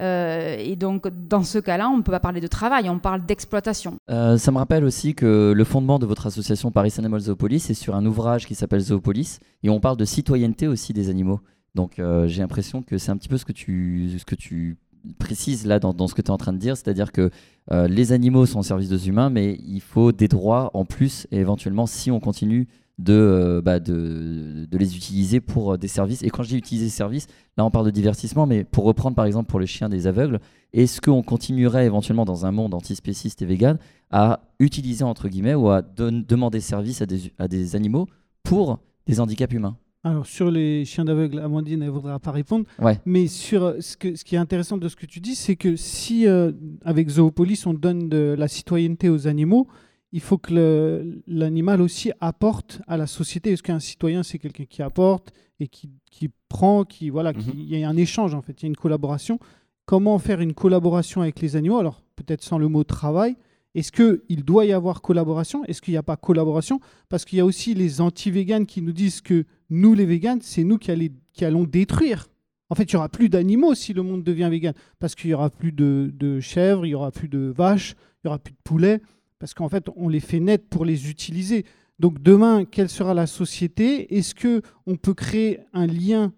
Euh, 0.00 0.56
et 0.58 0.76
donc, 0.76 1.08
dans 1.08 1.42
ce 1.42 1.58
cas-là, 1.58 1.88
on 1.88 1.98
ne 1.98 2.02
peut 2.02 2.12
pas 2.12 2.20
parler 2.20 2.40
de 2.40 2.46
travail, 2.46 2.88
on 2.88 2.98
parle 2.98 3.24
d'exploitation. 3.24 3.96
Euh, 4.10 4.36
ça 4.38 4.50
me 4.50 4.58
rappelle 4.58 4.84
aussi 4.84 5.14
que 5.14 5.52
le 5.54 5.64
fondement 5.64 5.98
de 5.98 6.06
votre 6.06 6.26
association 6.26 6.70
Paris 6.70 6.94
Animal 6.98 7.20
Zoopolis 7.20 7.70
est 7.70 7.74
sur 7.74 7.94
un 7.94 8.04
ouvrage 8.04 8.46
qui 8.46 8.54
s'appelle 8.54 8.80
Zoopolis 8.80 9.38
et 9.62 9.70
on 9.70 9.80
parle 9.80 9.96
de 9.96 10.04
citoyenneté 10.04 10.66
aussi 10.66 10.92
des 10.92 11.10
animaux. 11.10 11.40
Donc 11.74 11.98
euh, 11.98 12.26
j'ai 12.28 12.40
l'impression 12.42 12.82
que 12.82 12.98
c'est 12.98 13.10
un 13.10 13.16
petit 13.16 13.28
peu 13.28 13.36
ce 13.36 13.44
que 13.44 13.52
tu, 13.52 14.10
ce 14.18 14.24
que 14.24 14.34
tu 14.34 14.78
précises 15.18 15.66
là 15.66 15.78
dans, 15.78 15.92
dans 15.92 16.08
ce 16.08 16.14
que 16.14 16.22
tu 16.22 16.28
es 16.28 16.30
en 16.30 16.38
train 16.38 16.52
de 16.52 16.58
dire, 16.58 16.76
c'est-à-dire 16.76 17.12
que 17.12 17.30
les 17.70 18.12
animaux 18.12 18.44
sont 18.44 18.60
au 18.60 18.62
service 18.62 18.90
des 18.90 19.08
humains, 19.08 19.30
mais 19.30 19.58
il 19.66 19.80
faut 19.80 20.12
des 20.12 20.28
droits 20.28 20.70
en 20.74 20.84
plus 20.84 21.26
et 21.30 21.38
éventuellement 21.38 21.86
si 21.86 22.10
on 22.10 22.20
continue 22.20 22.68
de, 22.98 23.12
euh, 23.12 23.60
bah, 23.60 23.80
de, 23.80 24.66
de 24.70 24.78
les 24.78 24.96
utiliser 24.96 25.40
pour 25.40 25.72
euh, 25.72 25.76
des 25.78 25.88
services. 25.88 26.22
Et 26.22 26.30
quand 26.30 26.42
je 26.42 26.50
dis 26.50 26.56
utiliser 26.56 26.86
des 26.86 26.90
services, 26.90 27.26
là 27.56 27.64
on 27.64 27.70
parle 27.70 27.86
de 27.86 27.90
divertissement, 27.90 28.46
mais 28.46 28.64
pour 28.64 28.84
reprendre 28.84 29.16
par 29.16 29.26
exemple 29.26 29.50
pour 29.50 29.60
les 29.60 29.66
chiens 29.66 29.88
des 29.88 30.06
aveugles, 30.06 30.40
est-ce 30.72 31.00
qu'on 31.00 31.22
continuerait 31.22 31.86
éventuellement 31.86 32.24
dans 32.24 32.46
un 32.46 32.52
monde 32.52 32.74
antispéciste 32.74 33.42
et 33.42 33.46
vegan 33.46 33.78
à 34.10 34.40
utiliser 34.60 35.04
entre 35.04 35.28
guillemets 35.28 35.54
ou 35.54 35.70
à 35.70 35.82
demander 35.82 36.60
service 36.60 37.02
à 37.02 37.06
des, 37.06 37.32
à 37.38 37.48
des 37.48 37.74
animaux 37.74 38.06
pour 38.42 38.78
des 39.06 39.20
handicaps 39.20 39.52
humains? 39.52 39.76
Alors, 40.06 40.26
sur 40.26 40.50
les 40.50 40.84
chiens 40.84 41.06
d'aveugle, 41.06 41.38
Amandine, 41.38 41.80
elle 41.80 41.88
ne 41.88 41.92
voudra 41.92 42.18
pas 42.18 42.30
répondre. 42.30 42.66
Ouais. 42.78 43.00
Mais 43.06 43.26
sur 43.26 43.64
euh, 43.64 43.80
ce, 43.80 43.96
que, 43.96 44.14
ce 44.14 44.22
qui 44.22 44.34
est 44.34 44.38
intéressant 44.38 44.76
de 44.76 44.86
ce 44.90 44.96
que 44.96 45.06
tu 45.06 45.18
dis, 45.18 45.34
c'est 45.34 45.56
que 45.56 45.76
si, 45.76 46.26
euh, 46.26 46.52
avec 46.84 47.08
Zoopolis, 47.08 47.66
on 47.66 47.72
donne 47.72 48.10
de 48.10 48.34
la 48.38 48.46
citoyenneté 48.46 49.08
aux 49.08 49.26
animaux, 49.26 49.66
il 50.14 50.20
faut 50.20 50.38
que 50.38 51.20
l'animal 51.26 51.82
aussi 51.82 52.12
apporte 52.20 52.80
à 52.86 52.96
la 52.96 53.06
société. 53.08 53.50
Est-ce 53.52 53.62
qu'un 53.64 53.80
citoyen, 53.80 54.22
c'est 54.22 54.38
quelqu'un 54.38 54.64
qui 54.64 54.80
apporte 54.80 55.32
et 55.58 55.66
qui, 55.66 55.90
qui 56.10 56.30
prend, 56.48 56.84
qui 56.84 57.10
voilà, 57.10 57.32
qui- 57.34 57.48
Mhm. 57.50 57.54
il 57.58 57.78
y 57.78 57.82
a 57.84 57.88
un 57.88 57.96
échange 57.96 58.32
en 58.34 58.40
fait, 58.40 58.60
il 58.60 58.64
y 58.64 58.66
a 58.66 58.68
une 58.68 58.76
collaboration. 58.76 59.38
Comment 59.86 60.18
faire 60.18 60.40
une 60.40 60.54
collaboration 60.54 61.20
avec 61.20 61.40
les 61.40 61.56
animaux? 61.56 61.78
Alors, 61.78 62.00
peut-être 62.16 62.42
sans 62.42 62.58
le 62.58 62.68
mot 62.68 62.84
travail. 62.84 63.36
Est-ce 63.74 63.90
qu'il 63.90 64.44
doit 64.44 64.64
y 64.66 64.72
avoir 64.72 65.02
collaboration? 65.02 65.64
Est-ce 65.64 65.82
qu'il 65.82 65.92
n'y 65.94 65.98
a 65.98 66.02
pas 66.04 66.16
collaboration? 66.16 66.78
Parce 67.08 67.24
qu'il 67.24 67.38
y 67.38 67.40
a 67.40 67.44
aussi 67.44 67.74
les 67.74 68.00
anti-véganes 68.00 68.66
qui 68.66 68.82
nous 68.82 68.92
disent 68.92 69.20
que 69.20 69.44
nous, 69.68 69.94
les 69.94 70.06
véganes, 70.06 70.38
c'est 70.42 70.62
nous 70.64 70.78
qui, 70.78 70.92
allez- 70.92 71.12
qui 71.32 71.44
allons 71.44 71.64
détruire. 71.64 72.28
En 72.70 72.76
fait, 72.76 72.84
il 72.84 72.94
n'y 72.94 72.98
aura 72.98 73.08
plus 73.08 73.28
d'animaux 73.28 73.74
si 73.74 73.92
le 73.92 74.02
monde 74.04 74.22
devient 74.22 74.48
vegan. 74.50 74.74
Parce 75.00 75.14
qu'il 75.16 75.28
n'y 75.30 75.34
aura 75.34 75.50
plus 75.50 75.72
de, 75.72 76.12
de 76.14 76.38
chèvres, 76.40 76.86
il 76.86 76.90
n'y 76.90 76.94
aura 76.94 77.10
plus 77.10 77.28
de 77.28 77.52
vaches, 77.54 77.94
il 78.22 78.26
n'y 78.26 78.28
aura 78.28 78.38
plus 78.38 78.52
de 78.52 78.58
poulets. 78.64 79.00
Parce 79.44 79.52
qu'en 79.52 79.68
fait, 79.68 79.90
on 79.96 80.08
les 80.08 80.20
fait 80.20 80.40
naître 80.40 80.64
pour 80.70 80.86
les 80.86 81.10
utiliser. 81.10 81.66
Donc 81.98 82.22
demain, 82.22 82.64
quelle 82.64 82.88
sera 82.88 83.12
la 83.12 83.26
société? 83.26 84.16
Est-ce 84.16 84.34
que 84.34 84.62
on 84.86 84.96
peut 84.96 85.12
créer 85.12 85.60
un 85.74 85.86
lien 85.86 86.32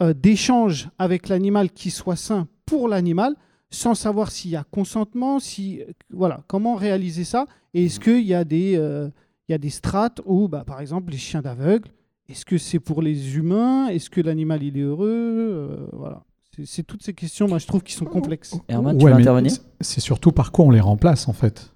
euh, 0.00 0.14
d'échange 0.14 0.88
avec 0.98 1.28
l'animal 1.28 1.70
qui 1.70 1.90
soit 1.90 2.16
sain 2.16 2.48
pour 2.64 2.88
l'animal, 2.88 3.36
sans 3.68 3.94
savoir 3.94 4.30
s'il 4.30 4.50
y 4.52 4.56
a 4.56 4.64
consentement, 4.64 5.40
si 5.40 5.82
voilà, 6.10 6.42
comment 6.46 6.74
réaliser 6.74 7.24
ça? 7.24 7.46
Et 7.74 7.84
est-ce 7.84 8.00
qu'il 8.00 8.22
y 8.24 8.32
a 8.32 8.44
des 8.44 8.76
euh, 8.76 9.10
il 9.50 9.52
y 9.52 9.54
a 9.54 9.58
des 9.58 9.68
strates 9.68 10.22
où, 10.24 10.48
bah, 10.48 10.64
par 10.66 10.80
exemple, 10.80 11.12
les 11.12 11.18
chiens 11.18 11.42
d'aveugle, 11.42 11.90
est-ce 12.30 12.46
que 12.46 12.56
c'est 12.56 12.80
pour 12.80 13.02
les 13.02 13.36
humains? 13.36 13.88
Est-ce 13.88 14.08
que 14.08 14.22
l'animal 14.22 14.62
il 14.62 14.78
est 14.78 14.80
heureux? 14.80 15.06
Euh, 15.10 15.86
Voilà, 15.92 16.24
c'est 16.64 16.82
toutes 16.86 17.02
ces 17.02 17.12
questions, 17.12 17.46
moi 17.46 17.58
je 17.58 17.66
trouve, 17.66 17.82
qui 17.82 17.92
sont 17.92 18.06
complexes. 18.06 18.56
Herman, 18.68 18.96
tu 18.96 19.04
Ouais, 19.04 19.12
veux 19.12 19.18
intervenir? 19.18 19.52
c'est- 19.52 19.60
C'est 19.82 20.00
surtout 20.00 20.32
par 20.32 20.50
quoi 20.50 20.64
on 20.64 20.70
les 20.70 20.80
remplace 20.80 21.28
en 21.28 21.34
fait. 21.34 21.68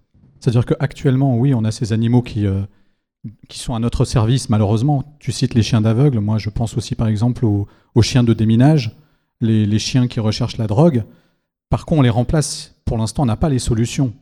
C'est-à-dire 0.46 0.64
qu'actuellement, 0.64 1.36
oui, 1.36 1.54
on 1.54 1.64
a 1.64 1.72
ces 1.72 1.92
animaux 1.92 2.22
qui, 2.22 2.46
euh, 2.46 2.60
qui 3.48 3.58
sont 3.58 3.74
à 3.74 3.80
notre 3.80 4.04
service, 4.04 4.48
malheureusement. 4.48 5.16
Tu 5.18 5.32
cites 5.32 5.54
les 5.54 5.64
chiens 5.64 5.80
d'aveugle, 5.80 6.20
moi 6.20 6.38
je 6.38 6.50
pense 6.50 6.76
aussi 6.76 6.94
par 6.94 7.08
exemple 7.08 7.44
aux, 7.44 7.66
chiens 8.00 8.22
de 8.22 8.32
déminage, 8.32 8.96
les, 9.40 9.66
les 9.66 9.78
chiens 9.80 10.06
qui 10.06 10.20
recherchent 10.20 10.56
la 10.56 10.68
drogue. 10.68 11.02
Par 11.68 11.84
quoi 11.84 11.98
on 11.98 12.02
les 12.02 12.10
remplace 12.10 12.76
Pour 12.84 12.96
l'instant, 12.96 13.24
on 13.24 13.26
n'a 13.26 13.34
pas 13.34 13.48
les 13.48 13.58
solutions. 13.58 14.12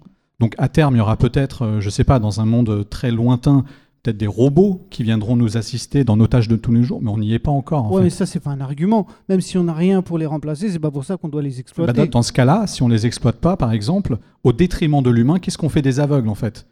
Donc 0.40 0.54
à 0.57 0.71
terme, 0.71 0.95
il 0.95 0.99
y 0.99 1.02
aura 1.02 1.19
peut-être, 1.19 1.66
euh, 1.66 1.81
je 1.83 1.88
ne 1.88 1.90
sais 1.90 2.04
pas, 2.04 2.19
dans 2.19 2.40
un 2.40 2.47
monde 2.47 2.88
très 2.88 3.11
lointain, 3.11 3.66
peut-être 4.04 4.18
des 4.18 4.26
robots 4.26 4.87
qui 4.90 5.02
viendront 5.02 5.34
nous 5.34 5.56
assister 5.56 6.04
dans 6.04 6.16
nos 6.16 6.26
tâches 6.26 6.46
de 6.46 6.56
tous 6.56 6.73
les 6.73 6.82
jours, 6.84 7.00
mais 7.02 7.11
on 7.11 7.16
n'y 7.18 7.32
est 7.32 7.38
pas 7.38 7.50
encore. 7.50 7.87
En 7.87 7.96
fait. 7.96 8.02
mais 8.04 8.11
ça, 8.11 8.26
c'est 8.26 8.38
pas 8.38 8.50
un 8.50 8.61
argument. 8.61 9.06
Même 9.30 9.40
si 9.40 9.56
on 9.56 9.64
n'a 9.64 9.73
rien 9.73 10.02
pour 10.02 10.18
les 10.18 10.26
remplacer, 10.26 10.68
c'est 10.70 10.78
pas 10.78 10.90
pour 10.90 11.04
ça 11.04 11.16
qu'on 11.16 11.28
doit 11.28 11.40
les 11.42 11.50
Bah, 11.50 11.56
exploiter. 11.58 11.92
dans- 11.92 12.06
dans 12.06 12.23
ce 12.23 12.32
cas-là, 12.32 12.66
si 12.66 12.82
on 12.82 12.88
les 12.88 13.06
exploite 13.06 13.37
pas, 13.37 13.56
par 13.56 13.73
exemple, 13.73 14.18
au 14.44 14.52
détriment 14.52 15.02
de 15.02 15.08
l'humain, 15.11 15.38
qu'est-ce 15.38 15.56
qu'on 15.58 15.70
fait 15.70 15.82
des 15.82 16.00
aveugles 16.00 16.28
en 16.28 16.34
fait? 16.34 16.66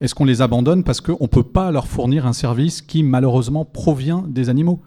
Est-ce 0.00 0.14
qu'on 0.14 0.24
les 0.24 0.40
abandonne 0.40 0.82
parce 0.82 1.00
qu'on 1.02 1.18
ne 1.24 1.26
peut 1.28 1.42
pas 1.42 1.70
leur 1.70 1.86
fournir 1.86 2.26
un 2.26 2.32
service 2.32 2.80
qui 2.80 3.02
malheureusement 3.02 3.64
provient 3.66 4.24
des 4.26 4.48
animaux? 4.48 4.80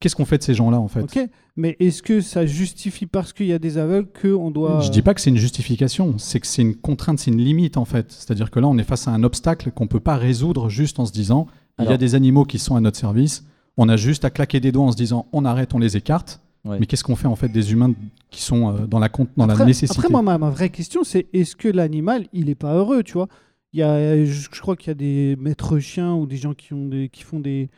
Qu'est-ce 0.00 0.14
qu'on 0.14 0.24
fait 0.24 0.38
de 0.38 0.44
ces 0.44 0.54
gens-là 0.54 0.78
en 0.78 0.86
fait 0.86 1.02
Ok, 1.02 1.18
mais 1.56 1.76
est-ce 1.80 2.02
que 2.02 2.20
ça 2.20 2.46
justifie 2.46 3.06
parce 3.06 3.32
qu'il 3.32 3.46
y 3.46 3.52
a 3.52 3.58
des 3.58 3.78
aveugles 3.78 4.08
qu'on 4.22 4.52
doit. 4.52 4.80
Je 4.80 4.90
dis 4.90 5.02
pas 5.02 5.12
que 5.12 5.20
c'est 5.20 5.30
une 5.30 5.36
justification, 5.36 6.18
c'est 6.18 6.38
que 6.38 6.46
c'est 6.46 6.62
une 6.62 6.76
contrainte, 6.76 7.18
c'est 7.18 7.32
une 7.32 7.40
limite 7.40 7.76
en 7.76 7.84
fait. 7.84 8.12
C'est-à-dire 8.12 8.52
que 8.52 8.60
là, 8.60 8.68
on 8.68 8.78
est 8.78 8.84
face 8.84 9.08
à 9.08 9.10
un 9.10 9.24
obstacle 9.24 9.72
qu'on 9.72 9.88
peut 9.88 9.98
pas 9.98 10.16
résoudre 10.16 10.68
juste 10.68 11.00
en 11.00 11.06
se 11.06 11.12
disant 11.12 11.48
il 11.80 11.86
y 11.86 11.92
a 11.92 11.96
des 11.96 12.14
animaux 12.14 12.44
qui 12.44 12.58
sont 12.58 12.76
à 12.76 12.80
notre 12.80 12.96
service, 12.96 13.44
on 13.76 13.88
a 13.88 13.96
juste 13.96 14.24
à 14.24 14.30
claquer 14.30 14.60
des 14.60 14.72
doigts 14.72 14.84
en 14.84 14.92
se 14.92 14.96
disant 14.96 15.26
on 15.32 15.44
arrête, 15.44 15.74
on 15.74 15.78
les 15.78 15.96
écarte. 15.96 16.40
Ouais. 16.64 16.78
Mais 16.80 16.86
qu'est-ce 16.86 17.04
qu'on 17.04 17.16
fait 17.16 17.28
en 17.28 17.36
fait 17.36 17.48
des 17.48 17.72
humains 17.72 17.92
qui 18.30 18.42
sont 18.42 18.74
euh, 18.74 18.86
dans 18.86 18.98
la, 18.98 19.08
dans 19.08 19.44
après, 19.44 19.58
la 19.60 19.64
nécessité 19.64 19.98
après, 19.98 20.10
moi, 20.10 20.22
ma, 20.22 20.38
ma 20.38 20.50
vraie 20.50 20.70
question, 20.70 21.04
c'est 21.04 21.26
est-ce 21.32 21.56
que 21.56 21.68
l'animal, 21.68 22.26
il 22.32 22.50
est 22.50 22.56
pas 22.56 22.74
heureux, 22.74 23.02
tu 23.02 23.14
vois? 23.14 23.28
Il 23.72 23.80
y 23.80 23.82
a, 23.82 24.24
je, 24.24 24.48
je 24.50 24.60
crois 24.60 24.76
qu'il 24.76 24.88
y 24.88 24.90
a 24.90 24.94
des 24.94 25.36
maîtres 25.40 25.78
chiens 25.78 26.14
ou 26.14 26.26
des 26.26 26.36
gens 26.36 26.54
qui, 26.54 26.72
ont 26.72 26.86
des, 26.86 27.08
qui 27.08 27.22
font 27.22 27.38
des, 27.38 27.70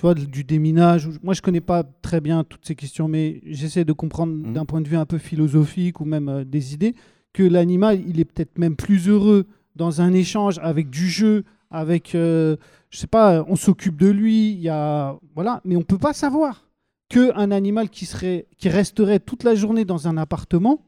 tu 0.00 0.06
vois, 0.06 0.14
du 0.14 0.44
déminage. 0.44 1.10
Moi, 1.22 1.34
je 1.34 1.42
connais 1.42 1.60
pas 1.60 1.82
très 1.82 2.22
bien 2.22 2.42
toutes 2.42 2.64
ces 2.64 2.74
questions, 2.74 3.06
mais 3.06 3.42
j'essaie 3.44 3.84
de 3.84 3.92
comprendre 3.92 4.32
Mhm. 4.32 4.54
d'un 4.54 4.64
point 4.64 4.80
de 4.80 4.88
vue 4.88 4.96
un 4.96 5.04
peu 5.04 5.18
philosophique 5.18 6.00
ou 6.00 6.06
même 6.06 6.30
euh, 6.30 6.42
des 6.42 6.72
idées 6.72 6.94
que 7.34 7.42
l'animal, 7.42 8.00
il 8.08 8.18
est 8.18 8.24
peut-être 8.24 8.56
même 8.58 8.76
plus 8.76 9.08
heureux 9.08 9.44
dans 9.76 10.00
un 10.00 10.14
échange 10.14 10.58
avec 10.62 10.88
du 10.88 11.06
jeu, 11.06 11.44
avec, 11.70 12.14
euh, 12.14 12.56
je 12.88 12.96
sais 12.96 13.06
pas, 13.08 13.44
on 13.46 13.56
s'occupe 13.56 13.98
de 13.98 14.08
lui, 14.08 14.52
il 14.52 14.60
y 14.60 14.70
a, 14.70 15.18
voilà, 15.34 15.60
mais 15.66 15.76
on 15.76 15.82
peut 15.82 15.98
pas 15.98 16.14
savoir 16.14 16.66
que 17.10 17.36
un 17.36 17.50
animal 17.50 17.90
qui 17.90 18.06
serait, 18.06 18.46
qui 18.56 18.70
resterait 18.70 19.20
toute 19.20 19.44
la 19.44 19.54
journée 19.54 19.84
dans 19.84 20.08
un 20.08 20.16
appartement, 20.16 20.80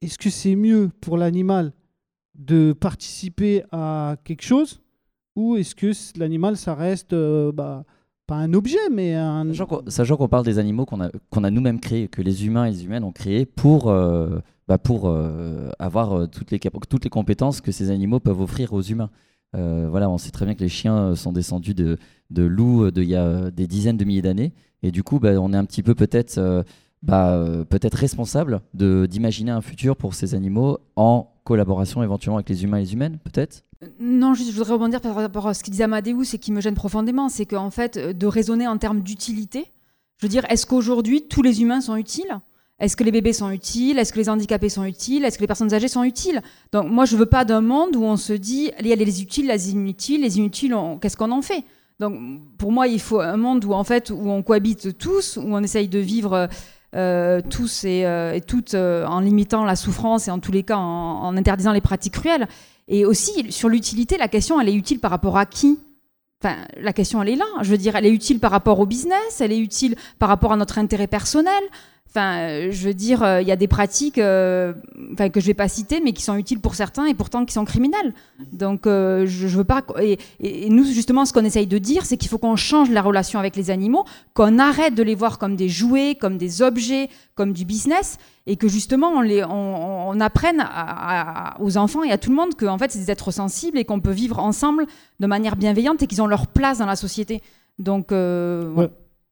est-ce 0.00 0.16
que 0.16 0.30
c'est 0.30 0.56
mieux 0.56 0.88
pour 1.02 1.18
l'animal 1.18 1.74
de 2.34 2.72
participer 2.72 3.62
à 3.72 4.16
quelque 4.24 4.42
chose 4.42 4.80
ou 5.34 5.56
est-ce 5.56 5.74
que 5.74 5.92
l'animal, 6.18 6.56
ça 6.56 6.74
reste 6.74 7.12
euh, 7.12 7.52
bah, 7.52 7.84
pas 8.26 8.36
un 8.36 8.52
objet, 8.54 8.78
mais 8.90 9.14
un. 9.14 9.46
Sachant 9.88 10.16
qu'on, 10.16 10.28
parle 10.28 10.44
des 10.44 10.58
animaux 10.58 10.84
qu'on 10.84 11.00
a, 11.00 11.50
nous-mêmes 11.50 11.80
créés, 11.80 12.08
que 12.08 12.22
les 12.22 12.46
humains 12.46 12.66
et 12.66 12.70
les 12.70 12.84
humaines 12.84 13.04
ont 13.04 13.12
créés 13.12 13.46
pour, 13.46 13.88
euh, 13.88 14.40
bah, 14.68 14.78
euh, 14.90 15.70
avoir 15.78 16.12
euh, 16.12 16.26
toutes, 16.26 16.50
les 16.50 17.10
compétences 17.10 17.60
que 17.60 17.72
ces 17.72 17.90
animaux 17.90 18.20
peuvent 18.20 18.40
offrir 18.40 18.72
aux 18.72 18.82
humains. 18.82 19.10
Voilà, 19.52 20.10
on 20.10 20.18
sait 20.18 20.32
très 20.32 20.44
bien 20.44 20.54
que 20.54 20.60
les 20.60 20.68
chiens 20.68 21.14
sont 21.14 21.32
descendus 21.32 21.72
de, 21.72 21.96
de 22.28 22.42
loups 22.42 22.90
d'il 22.90 23.08
y 23.08 23.16
a 23.16 23.50
des 23.50 23.66
dizaines 23.66 23.96
de 23.96 24.04
milliers 24.04 24.20
d'années. 24.20 24.52
Et 24.82 24.90
du 24.90 25.02
coup, 25.02 25.18
bah, 25.18 25.30
on 25.40 25.54
est 25.54 25.56
un 25.56 25.64
petit 25.64 25.82
peu 25.82 25.94
peut-être 25.94 26.38
bah, 27.02 27.42
peut-être 27.70 27.94
responsable 27.94 28.60
de, 28.74 29.06
d'imaginer 29.06 29.52
un 29.52 29.62
futur 29.62 29.96
pour 29.96 30.12
ces 30.12 30.34
animaux 30.34 30.78
en 30.96 31.32
collaboration 31.44 32.02
éventuellement 32.02 32.36
avec 32.36 32.50
les 32.50 32.64
humains 32.64 32.76
et 32.76 32.80
les 32.80 32.92
humaines, 32.92 33.18
peut-être 33.24 33.64
Non, 34.00 34.34
je 34.34 34.42
voudrais 34.52 34.72
rebondir 34.72 35.00
par 35.00 35.14
rapport 35.14 35.46
à 35.46 35.54
ce 35.54 35.62
qu'il 35.62 35.72
disait 35.72 35.84
Amadeus 35.84 36.34
et 36.34 36.38
qui 36.38 36.50
me 36.50 36.60
gêne 36.60 36.74
profondément, 36.74 37.28
c'est 37.28 37.46
qu'en 37.46 37.70
fait, 37.70 37.96
euh, 37.96 38.12
de 38.12 38.26
raisonner 38.26 38.66
en 38.66 38.78
termes 38.78 39.00
d'utilité, 39.00 39.66
je 40.18 40.26
veux 40.26 40.30
dire, 40.30 40.46
est-ce 40.48 40.64
qu'aujourd'hui, 40.64 41.28
tous 41.28 41.42
les 41.42 41.60
humains 41.60 41.82
sont 41.82 41.96
utiles? 41.96 42.40
Est-ce 42.78 42.96
que 42.96 43.04
les 43.04 43.12
bébés 43.12 43.34
sont 43.34 43.50
utiles? 43.50 43.98
Est-ce 43.98 44.12
que 44.12 44.18
les 44.18 44.28
handicapés 44.28 44.70
sont 44.70 44.84
utiles? 44.84 45.24
Est-ce 45.24 45.36
que 45.36 45.42
les 45.42 45.46
personnes 45.46 45.74
âgées 45.74 45.88
sont 45.88 46.04
utiles? 46.04 46.40
Donc 46.72 46.90
moi, 46.90 47.04
je 47.04 47.16
veux 47.16 47.26
pas 47.26 47.44
d'un 47.44 47.60
monde 47.60 47.96
où 47.96 48.02
on 48.02 48.16
se 48.16 48.32
dit, 48.32 48.70
il 48.80 48.86
y 48.86 48.92
a 48.92 48.96
les 48.96 49.22
utiles, 49.22 49.48
les 49.48 49.70
inutiles, 49.70 50.22
les 50.22 50.38
inutiles, 50.38 50.74
qu'est-ce 51.00 51.16
qu'on 51.16 51.32
en 51.32 51.42
fait? 51.42 51.64
Donc 52.00 52.18
pour 52.58 52.72
moi, 52.72 52.86
il 52.86 53.00
faut 53.00 53.20
un 53.20 53.36
monde 53.36 53.64
où 53.64 53.72
en 53.72 53.84
fait, 53.84 54.10
où 54.10 54.30
on 54.30 54.42
cohabite 54.42 54.96
tous, 54.98 55.36
où 55.36 55.44
on 55.46 55.62
essaye 55.62 55.88
de 55.88 55.98
vivre... 55.98 56.48
euh, 56.94 57.40
tous 57.50 57.84
et, 57.84 58.06
euh, 58.06 58.38
toutes 58.46 58.74
en 58.74 59.20
limitant 59.20 59.64
la 59.64 59.76
souffrance 59.76 60.28
et 60.28 60.30
en 60.30 60.38
tous 60.38 60.52
les 60.52 60.62
cas 60.62 60.78
en, 60.78 61.24
en 61.24 61.36
interdisant 61.36 61.72
les 61.72 61.80
pratiques 61.82 62.14
cruelles. 62.14 62.48
Et 62.88 63.04
aussi, 63.04 63.50
sur 63.50 63.68
l'utilité, 63.68 64.16
la 64.16 64.28
question, 64.28 64.60
elle 64.60 64.68
est 64.68 64.74
utile 64.74 65.00
par 65.00 65.10
rapport 65.10 65.36
à 65.36 65.46
qui? 65.46 65.78
Enfin, 66.42 66.56
la 66.76 66.92
question, 66.92 67.22
elle 67.22 67.30
est 67.30 67.36
là. 67.36 67.46
Je 67.62 67.70
veux 67.70 67.78
dire, 67.78 67.96
elle 67.96 68.06
est 68.06 68.10
utile 68.10 68.38
par 68.38 68.50
rapport 68.50 68.78
au 68.78 68.86
business, 68.86 69.40
elle 69.40 69.52
est 69.52 69.58
utile 69.58 69.96
par 70.18 70.28
rapport 70.28 70.52
à 70.52 70.56
notre 70.56 70.78
intérêt 70.78 71.06
personnel. 71.06 71.62
Enfin, 72.16 72.38
euh, 72.38 72.68
je 72.70 72.86
veux 72.86 72.94
dire, 72.94 73.22
euh, 73.22 73.42
il 73.42 73.46
y 73.46 73.52
a 73.52 73.56
des 73.56 73.68
pratiques 73.68 74.16
euh, 74.16 74.72
que 75.34 75.38
je 75.38 75.44
vais 75.44 75.52
pas 75.52 75.68
citer, 75.68 76.00
mais 76.00 76.14
qui 76.14 76.22
sont 76.22 76.36
utiles 76.36 76.60
pour 76.60 76.74
certains 76.74 77.04
et 77.04 77.12
pourtant 77.12 77.44
qui 77.44 77.52
sont 77.52 77.66
criminelles. 77.66 78.14
Donc, 78.54 78.84
je, 78.86 79.26
je 79.26 79.48
veux 79.58 79.64
pas. 79.64 79.82
Et, 80.00 80.70
nous, 80.70 80.84
justement, 80.84 81.26
ce 81.26 81.34
qu'on 81.34 81.44
essaye 81.44 81.66
de 81.66 81.76
dire, 81.76 82.06
c'est 82.06 82.16
qu'il 82.16 82.30
faut 82.30 82.38
qu'on 82.38 82.56
change 82.56 82.88
la 82.88 83.02
relation 83.02 83.38
avec 83.38 83.54
les 83.54 83.70
animaux, 83.70 84.06
qu'on 84.32 84.58
arrête 84.58 84.94
de 84.94 85.02
les 85.02 85.14
voir 85.14 85.38
comme 85.38 85.56
des 85.56 85.68
jouets, 85.68 86.14
comme 86.18 86.38
des 86.38 86.62
objets, 86.62 87.10
comme 87.34 87.52
du 87.52 87.66
business, 87.66 88.16
et 88.46 88.56
que 88.56 88.66
justement, 88.66 89.10
on, 89.10 90.20
apprenne 90.20 90.66
aux 91.60 91.76
enfants 91.76 92.02
et 92.02 92.12
à 92.12 92.16
tout 92.16 92.30
le 92.30 92.36
monde 92.36 92.54
qu'en 92.54 92.78
fait, 92.78 92.92
c'est 92.92 93.00
des 93.00 93.10
êtres 93.10 93.30
sensibles 93.30 93.76
et 93.76 93.84
qu'on 93.84 94.00
peut 94.00 94.10
vivre 94.10 94.38
ensemble 94.38 94.86
de 95.20 95.26
manière 95.26 95.56
bienveillante 95.56 96.02
et 96.02 96.06
qu'ils 96.06 96.22
ont 96.22 96.26
leur 96.26 96.46
place 96.46 96.78
dans 96.78 96.86
la 96.86 96.96
société. 96.96 97.42
Donc. 97.78 98.10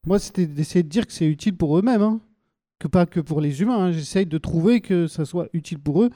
Moi, 0.06 0.18
c'était 0.18 0.44
d'essayer 0.44 0.82
de 0.82 0.88
dire 0.90 1.06
que 1.06 1.14
c'est 1.14 1.24
utile 1.24 1.56
pour 1.56 1.78
eux-mêmes, 1.78 2.02
hein. 2.02 2.20
Que 2.78 2.88
pas 2.88 3.06
que 3.06 3.20
pour 3.20 3.40
les 3.40 3.62
humains. 3.62 3.78
hein. 3.86 3.92
J'essaye 3.92 4.26
de 4.26 4.38
trouver 4.38 4.80
que 4.80 5.06
ça 5.06 5.24
soit 5.24 5.48
utile 5.52 5.78
pour 5.78 6.02
eux 6.02 6.10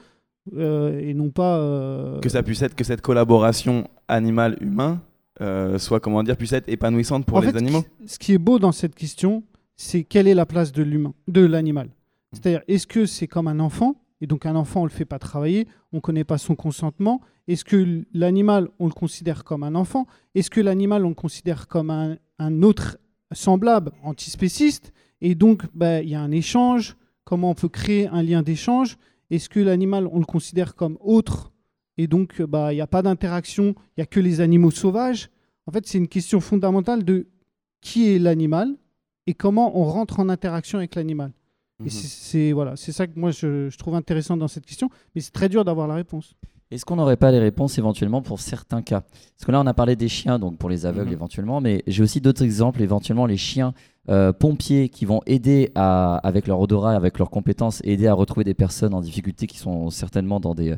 euh, 0.57 0.99
et 0.99 1.13
non 1.13 1.29
pas. 1.29 1.57
euh, 1.59 2.19
Que 2.19 2.29
ça 2.29 2.43
puisse 2.43 2.61
être 2.61 2.75
que 2.75 2.83
cette 2.83 3.01
collaboration 3.01 3.87
animal-humain 4.07 5.01
euh, 5.41 5.77
soit, 5.79 5.99
comment 5.99 6.21
dire, 6.23 6.35
puisse 6.37 6.53
être 6.53 6.67
épanouissante 6.69 7.25
pour 7.25 7.37
En 7.37 7.41
les 7.41 7.51
fait, 7.51 7.57
animaux. 7.57 7.83
Ce 8.05 8.19
qui 8.19 8.33
est 8.33 8.37
beau 8.37 8.59
dans 8.59 8.71
cette 8.73 8.93
question, 8.95 9.43
c'est 9.77 10.03
quelle 10.03 10.27
est 10.27 10.33
la 10.33 10.45
place 10.45 10.71
de 10.71 10.83
l'humain, 10.83 11.13
de 11.27 11.45
l'animal. 11.45 11.89
C'est-à-dire, 12.33 12.61
est-ce 12.67 12.85
que 12.87 13.05
c'est 13.05 13.27
comme 13.27 13.47
un 13.47 13.59
enfant 13.59 13.95
et 14.21 14.27
donc 14.27 14.45
un 14.45 14.55
enfant, 14.57 14.81
on 14.81 14.83
le 14.83 14.89
fait 14.91 15.05
pas 15.05 15.17
travailler, 15.17 15.65
on 15.93 15.97
ne 15.97 16.01
connaît 16.01 16.25
pas 16.25 16.37
son 16.37 16.53
consentement. 16.53 17.21
Est-ce 17.47 17.63
que 17.63 18.03
l'animal, 18.13 18.67
on 18.77 18.87
le 18.87 18.91
considère 18.91 19.45
comme 19.45 19.63
un 19.63 19.75
enfant 19.75 20.07
Est-ce 20.35 20.49
que 20.49 20.59
l'animal, 20.59 21.05
on 21.05 21.09
le 21.09 21.15
considère 21.15 21.69
comme 21.69 21.89
un, 21.89 22.17
un 22.37 22.61
autre 22.61 22.97
semblable, 23.31 23.91
antispéciste 24.03 24.91
Et 25.21 25.35
donc, 25.35 25.63
bah, 25.73 26.01
il 26.01 26.09
y 26.09 26.15
a 26.15 26.21
un 26.21 26.31
échange. 26.31 26.95
Comment 27.25 27.51
on 27.51 27.55
peut 27.55 27.69
créer 27.69 28.07
un 28.07 28.23
lien 28.23 28.41
d'échange? 28.41 28.97
Est-ce 29.29 29.49
que 29.49 29.59
l'animal, 29.59 30.07
on 30.11 30.19
le 30.19 30.25
considère 30.25 30.75
comme 30.75 30.97
autre? 31.01 31.51
Et 31.97 32.07
donc, 32.07 32.41
bah, 32.41 32.71
il 32.73 32.75
n'y 32.77 32.81
a 32.81 32.87
pas 32.87 33.01
d'interaction, 33.01 33.75
il 33.77 33.99
n'y 33.99 34.03
a 34.03 34.05
que 34.05 34.19
les 34.19 34.39
animaux 34.41 34.71
sauvages. 34.71 35.29
En 35.67 35.71
fait, 35.71 35.85
c'est 35.85 35.97
une 35.97 36.07
question 36.07 36.39
fondamentale 36.39 37.03
de 37.03 37.27
qui 37.81 38.09
est 38.09 38.19
l'animal 38.19 38.75
et 39.27 39.33
comment 39.33 39.77
on 39.79 39.83
rentre 39.83 40.19
en 40.19 40.29
interaction 40.29 40.77
avec 40.79 40.95
l'animal. 40.95 41.31
Et 41.81 41.83
Mhm. 41.83 41.89
c'est- 41.89 42.51
voilà, 42.51 42.75
c'est 42.75 42.91
ça 42.91 43.07
que 43.07 43.17
moi 43.17 43.31
je, 43.31 43.69
je 43.69 43.77
trouve 43.77 43.95
intéressant 43.95 44.35
dans 44.35 44.47
cette 44.49 44.65
question, 44.65 44.89
mais 45.13 45.21
c'est 45.21 45.31
très 45.31 45.47
dur 45.47 45.63
d'avoir 45.63 45.87
la 45.87 45.95
réponse. 45.95 46.35
Est-ce 46.71 46.85
qu'on 46.85 46.97
n'aurait 46.97 47.17
pas 47.17 47.31
les 47.31 47.39
réponses 47.39 47.79
éventuellement 47.79 48.21
pour 48.21 48.39
certains 48.39 48.83
cas? 48.83 49.01
Parce 49.01 49.45
que 49.45 49.51
là, 49.51 49.59
on 49.59 49.65
a 49.65 49.73
parlé 49.73 49.95
des 49.95 50.07
chiens, 50.07 50.37
donc 50.37 50.57
pour 50.57 50.69
les 50.69 50.85
aveugles 50.85 51.07
Mhm. 51.09 51.13
éventuellement, 51.13 51.61
mais 51.61 51.83
j'ai 51.87 52.03
aussi 52.03 52.21
d'autres 52.21 52.43
exemples, 52.43 52.81
éventuellement 52.83 53.25
les 53.25 53.37
chiens 53.37 53.73
euh, 54.07 54.33
pompiers 54.33 54.89
qui 54.89 55.05
vont 55.05 55.21
aider 55.25 55.71
à, 55.75 56.17
avec 56.17 56.47
leur 56.47 56.59
odorat, 56.59 56.93
avec 56.95 57.17
leurs 57.19 57.29
compétences, 57.29 57.81
aider 57.83 58.07
à 58.07 58.13
retrouver 58.13 58.43
des 58.43 58.53
personnes 58.53 58.93
en 58.93 59.01
difficulté 59.01 59.45
qui 59.47 59.57
sont 59.57 59.89
certainement 59.89 60.39
dans 60.39 60.53
des, 60.55 60.75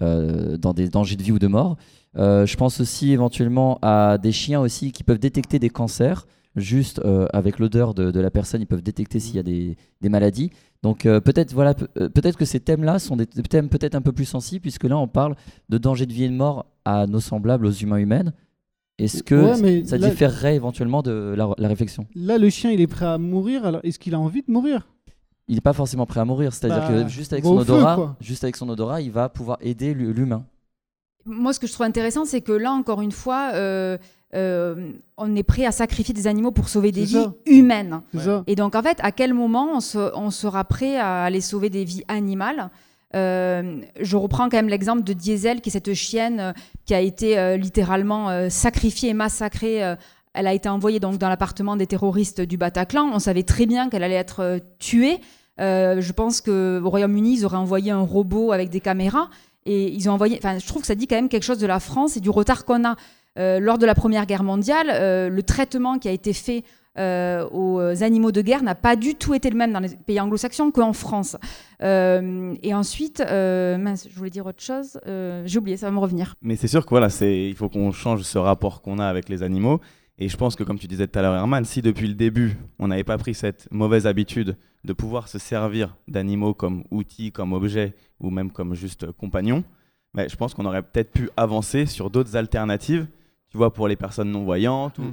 euh, 0.00 0.56
dans 0.56 0.72
des 0.72 0.88
dangers 0.88 1.16
de 1.16 1.22
vie 1.22 1.32
ou 1.32 1.38
de 1.38 1.46
mort. 1.48 1.76
Euh, 2.16 2.46
je 2.46 2.56
pense 2.56 2.80
aussi 2.80 3.12
éventuellement 3.12 3.78
à 3.82 4.18
des 4.18 4.32
chiens 4.32 4.60
aussi 4.60 4.92
qui 4.92 5.02
peuvent 5.04 5.18
détecter 5.18 5.58
des 5.58 5.70
cancers. 5.70 6.26
Juste 6.54 7.00
euh, 7.04 7.26
avec 7.32 7.58
l'odeur 7.58 7.94
de, 7.94 8.10
de 8.10 8.20
la 8.20 8.30
personne, 8.30 8.60
ils 8.60 8.66
peuvent 8.66 8.82
détecter 8.82 9.20
s'il 9.20 9.36
y 9.36 9.38
a 9.38 9.42
des, 9.42 9.76
des 10.02 10.08
maladies. 10.10 10.50
Donc 10.82 11.06
euh, 11.06 11.18
peut-être 11.20 11.54
voilà, 11.54 11.74
euh, 11.98 12.08
peut-être 12.10 12.36
que 12.36 12.44
ces 12.44 12.60
thèmes-là 12.60 12.98
sont 12.98 13.16
des 13.16 13.26
thèmes 13.26 13.68
peut-être 13.70 13.94
un 13.94 14.02
peu 14.02 14.12
plus 14.12 14.26
sensibles, 14.26 14.60
puisque 14.60 14.84
là 14.84 14.98
on 14.98 15.08
parle 15.08 15.34
de 15.70 15.78
danger 15.78 16.04
de 16.04 16.12
vie 16.12 16.24
et 16.24 16.28
de 16.28 16.34
mort 16.34 16.66
à 16.84 17.06
nos 17.06 17.20
semblables, 17.20 17.64
aux 17.64 17.70
humains 17.72 17.96
humaines. 17.98 18.32
Est-ce 18.98 19.22
que 19.22 19.34
Ouais, 19.34 19.84
ça 19.86 19.96
là- 19.96 20.10
différerait 20.10 20.54
éventuellement 20.54 21.00
de 21.02 21.34
la, 21.36 21.48
la 21.56 21.68
réflexion? 21.68 22.06
Là, 22.14 22.36
le 22.36 22.50
chien, 22.50 22.70
il 22.70 22.80
est 22.80 22.86
prêt 22.86 23.06
à 23.06 23.16
mourir. 23.16 23.64
Alors, 23.64 23.80
est-ce 23.82 23.98
qu'il 23.98 24.14
a 24.14 24.20
envie 24.20 24.42
de 24.46 24.52
mourir? 24.52 24.86
Il 25.48 25.54
n'est 25.54 25.60
pas 25.62 25.72
forcément 25.72 26.04
prêt 26.06 26.20
à 26.20 26.24
mourir, 26.24 26.52
c'est-à-dire 26.52 26.86
Bah, 26.88 27.02
que 27.04 27.08
juste 27.08 27.32
avec 27.32 27.44
son 27.44 27.56
feu, 27.56 27.72
odorat, 27.72 28.16
juste 28.20 28.44
avec 28.44 28.56
son 28.56 28.68
odorat, 28.68 29.00
il 29.00 29.10
va 29.10 29.28
pouvoir 29.30 29.56
aider 29.62 29.94
l'hu- 29.94 30.12
l'humain. 30.12 30.44
Moi, 31.26 31.52
ce 31.52 31.60
que 31.60 31.66
je 31.66 31.72
trouve 31.72 31.86
intéressant, 31.86 32.24
c'est 32.24 32.40
que 32.40 32.52
là, 32.52 32.72
encore 32.72 33.00
une 33.02 33.12
fois, 33.12 33.50
euh, 33.54 33.96
euh, 34.34 34.92
on 35.16 35.36
est 35.36 35.42
prêt 35.42 35.64
à 35.66 35.72
sacrifier 35.72 36.14
des 36.14 36.26
animaux 36.26 36.50
pour 36.50 36.68
sauver 36.68 36.90
des 36.92 37.04
vies 37.04 37.22
ça. 37.22 37.32
humaines. 37.46 38.00
Ouais. 38.14 38.20
Et 38.46 38.54
donc, 38.56 38.74
en 38.74 38.82
fait, 38.82 38.98
à 39.02 39.12
quel 39.12 39.34
moment 39.34 39.68
on, 39.74 39.80
se- 39.80 40.10
on 40.16 40.30
sera 40.30 40.64
prêt 40.64 40.96
à 40.96 41.24
aller 41.24 41.40
sauver 41.40 41.70
des 41.70 41.84
vies 41.84 42.04
animales 42.08 42.70
Euh, 43.14 43.82
Je 44.00 44.16
reprends 44.16 44.44
quand 44.48 44.56
même 44.56 44.70
l'exemple 44.70 45.04
de 45.04 45.12
Diesel, 45.12 45.60
qui 45.60 45.68
est 45.68 45.72
cette 45.72 45.92
chienne 45.92 46.40
euh, 46.40 46.52
qui 46.86 46.94
a 46.94 47.00
été 47.00 47.38
euh, 47.38 47.58
littéralement 47.58 48.48
sacrifiée 48.48 49.10
et 49.10 49.14
massacrée. 49.14 49.80
elle 50.34 50.46
a 50.46 50.54
été 50.54 50.68
envoyée 50.70 50.98
donc 50.98 51.18
dans 51.18 51.28
l'appartement 51.28 51.76
des 51.76 51.86
terroristes 51.86 52.40
du 52.40 52.56
Bataclan. 52.56 53.10
On 53.12 53.18
savait 53.18 53.42
très 53.42 53.66
bien 53.66 53.90
qu'elle 53.90 54.02
allait 54.02 54.14
être 54.14 54.60
tuée. 54.78 55.18
Je 55.58 56.12
pense 56.12 56.40
qu'au 56.40 56.80
Royaume-Uni, 56.88 57.34
ils 57.40 57.44
auraient 57.44 57.58
envoyé 57.58 57.90
un 57.90 58.00
robot 58.00 58.50
avec 58.52 58.70
des 58.70 58.80
caméras. 58.80 59.28
Et 59.64 59.92
ils 59.92 60.08
ont 60.08 60.12
envoyé. 60.12 60.38
Enfin, 60.38 60.58
je 60.58 60.66
trouve 60.66 60.82
que 60.82 60.88
ça 60.88 60.94
dit 60.94 61.06
quand 61.06 61.16
même 61.16 61.28
quelque 61.28 61.44
chose 61.44 61.58
de 61.58 61.66
la 61.66 61.80
France 61.80 62.16
et 62.16 62.20
du 62.20 62.30
retard 62.30 62.64
qu'on 62.64 62.84
a. 62.84 62.96
Euh, 63.38 63.60
lors 63.60 63.78
de 63.78 63.86
la 63.86 63.94
Première 63.94 64.26
Guerre 64.26 64.42
mondiale, 64.42 64.88
euh, 64.90 65.28
le 65.30 65.42
traitement 65.42 65.98
qui 65.98 66.08
a 66.08 66.12
été 66.12 66.32
fait 66.32 66.64
euh, 66.98 67.48
aux 67.50 68.02
animaux 68.02 68.32
de 68.32 68.42
guerre 68.42 68.62
n'a 68.62 68.74
pas 68.74 68.96
du 68.96 69.14
tout 69.14 69.32
été 69.32 69.48
le 69.48 69.56
même 69.56 69.72
dans 69.72 69.80
les 69.80 69.88
pays 69.88 70.20
anglo-saxons 70.20 70.70
qu'en 70.70 70.92
France. 70.92 71.38
Et 71.80 72.74
ensuite, 72.74 73.20
mince, 73.20 74.06
je 74.10 74.14
voulais 74.14 74.30
dire 74.30 74.44
autre 74.46 74.62
chose, 74.62 75.00
j'ai 75.06 75.58
oublié, 75.58 75.76
ça 75.78 75.86
va 75.86 75.92
me 75.92 75.98
revenir. 75.98 76.34
Mais 76.42 76.56
c'est 76.56 76.68
sûr 76.68 76.84
que 76.84 76.90
voilà, 76.90 77.08
il 77.22 77.54
faut 77.54 77.70
qu'on 77.70 77.92
change 77.92 78.22
ce 78.22 78.38
rapport 78.38 78.82
qu'on 78.82 78.98
a 78.98 79.06
avec 79.06 79.30
les 79.30 79.42
animaux. 79.42 79.80
Et 80.22 80.28
je 80.28 80.36
pense 80.36 80.54
que 80.54 80.62
comme 80.62 80.78
tu 80.78 80.86
disais 80.86 81.08
tout 81.08 81.18
à 81.18 81.22
l'heure, 81.22 81.34
Herman, 81.34 81.64
si 81.64 81.82
depuis 81.82 82.06
le 82.06 82.14
début 82.14 82.56
on 82.78 82.86
n'avait 82.86 83.02
pas 83.02 83.18
pris 83.18 83.34
cette 83.34 83.66
mauvaise 83.72 84.06
habitude 84.06 84.56
de 84.84 84.92
pouvoir 84.92 85.26
se 85.26 85.40
servir 85.40 85.96
d'animaux 86.06 86.54
comme 86.54 86.84
outils, 86.92 87.32
comme 87.32 87.52
objets 87.52 87.96
ou 88.20 88.30
même 88.30 88.52
comme 88.52 88.74
juste 88.76 89.10
compagnons, 89.10 89.64
ben, 90.14 90.28
je 90.28 90.36
pense 90.36 90.54
qu'on 90.54 90.64
aurait 90.64 90.82
peut-être 90.84 91.10
pu 91.10 91.28
avancer 91.36 91.86
sur 91.86 92.08
d'autres 92.08 92.36
alternatives. 92.36 93.08
Tu 93.50 93.56
vois, 93.56 93.72
pour 93.72 93.88
les 93.88 93.96
personnes 93.96 94.30
non 94.30 94.44
voyantes, 94.44 94.96
ou 95.00 95.06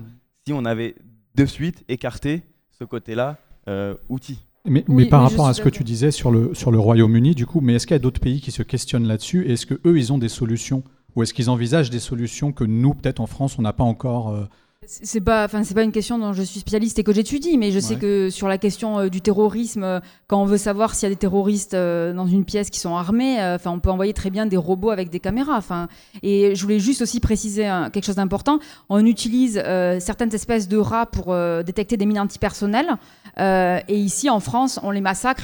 si 0.45 0.53
on 0.53 0.63
avait 0.63 0.93
de 1.33 1.45
suite 1.47 1.83
écarté 1.89 2.43
ce 2.69 2.83
côté-là, 2.83 3.37
euh, 3.67 3.95
outils. 4.09 4.45
Mais, 4.65 4.85
Oui, 4.87 5.05
mais 5.05 5.05
par 5.09 5.23
rapport 5.23 5.47
à 5.47 5.55
ce 5.55 5.61
que 5.63 5.69
tu 5.69 5.83
disais 5.83 6.11
sur 6.11 6.29
le, 6.29 6.53
sur 6.53 6.69
le 6.69 6.77
Royaume-Uni, 6.77 7.33
du 7.33 7.47
coup, 7.47 7.61
mais 7.61 7.73
est-ce 7.73 7.87
qu'il 7.87 7.95
y 7.95 7.99
a 7.99 7.99
d'autres 7.99 8.21
pays 8.21 8.41
qui 8.41 8.51
se 8.51 8.61
questionnent 8.61 9.07
là-dessus? 9.07 9.49
Est-ce 9.49 9.65
que 9.65 9.79
eux 9.85 9.97
ils 9.97 10.13
ont 10.13 10.19
des 10.19 10.29
solutions? 10.29 10.83
Ou 11.15 11.23
est-ce 11.23 11.33
qu'ils 11.33 11.49
envisagent 11.49 11.89
des 11.89 11.99
solutions 11.99 12.51
que 12.51 12.63
nous, 12.63 12.93
peut-être 12.93 13.19
en 13.19 13.25
France, 13.25 13.57
on 13.57 13.63
n'a 13.63 13.73
pas 13.73 13.83
encore 13.83 14.29
euh, 14.29 14.45
c'est 14.89 15.21
pas, 15.21 15.45
enfin 15.45 15.63
c'est 15.63 15.75
pas 15.75 15.83
une 15.83 15.91
question 15.91 16.17
dont 16.17 16.33
je 16.33 16.41
suis 16.41 16.61
spécialiste 16.61 16.97
et 16.97 17.03
que 17.03 17.13
j'étudie, 17.13 17.59
mais 17.59 17.71
je 17.71 17.79
sais 17.79 17.95
que 17.95 18.31
sur 18.31 18.47
la 18.47 18.57
question 18.57 18.97
euh, 18.97 19.09
du 19.09 19.21
terrorisme, 19.21 19.83
euh, 19.83 19.99
quand 20.25 20.41
on 20.41 20.45
veut 20.45 20.57
savoir 20.57 20.95
s'il 20.95 21.07
y 21.07 21.11
a 21.11 21.13
des 21.13 21.19
terroristes 21.19 21.75
euh, 21.75 22.11
dans 22.11 22.25
une 22.25 22.43
pièce 22.43 22.71
qui 22.71 22.79
sont 22.79 22.95
armés, 22.95 23.37
enfin 23.39 23.69
on 23.69 23.79
peut 23.79 23.91
envoyer 23.91 24.13
très 24.13 24.31
bien 24.31 24.47
des 24.47 24.57
robots 24.57 24.89
avec 24.89 25.11
des 25.11 25.19
caméras. 25.19 25.57
Enfin, 25.57 25.89
et 26.23 26.55
je 26.55 26.63
voulais 26.63 26.79
juste 26.79 27.03
aussi 27.03 27.19
préciser 27.19 27.67
hein, 27.67 27.91
quelque 27.91 28.05
chose 28.05 28.15
d'important. 28.15 28.57
On 28.89 29.05
utilise 29.05 29.61
certaines 29.99 30.33
espèces 30.33 30.67
de 30.67 30.77
rats 30.77 31.05
pour 31.05 31.35
détecter 31.63 31.95
des 31.95 32.07
mines 32.07 32.19
antipersonnelles, 32.19 32.97
et 33.37 33.95
ici 33.95 34.29
en 34.29 34.39
France, 34.39 34.79
on 34.81 34.91
les 34.91 35.01
massacre 35.01 35.43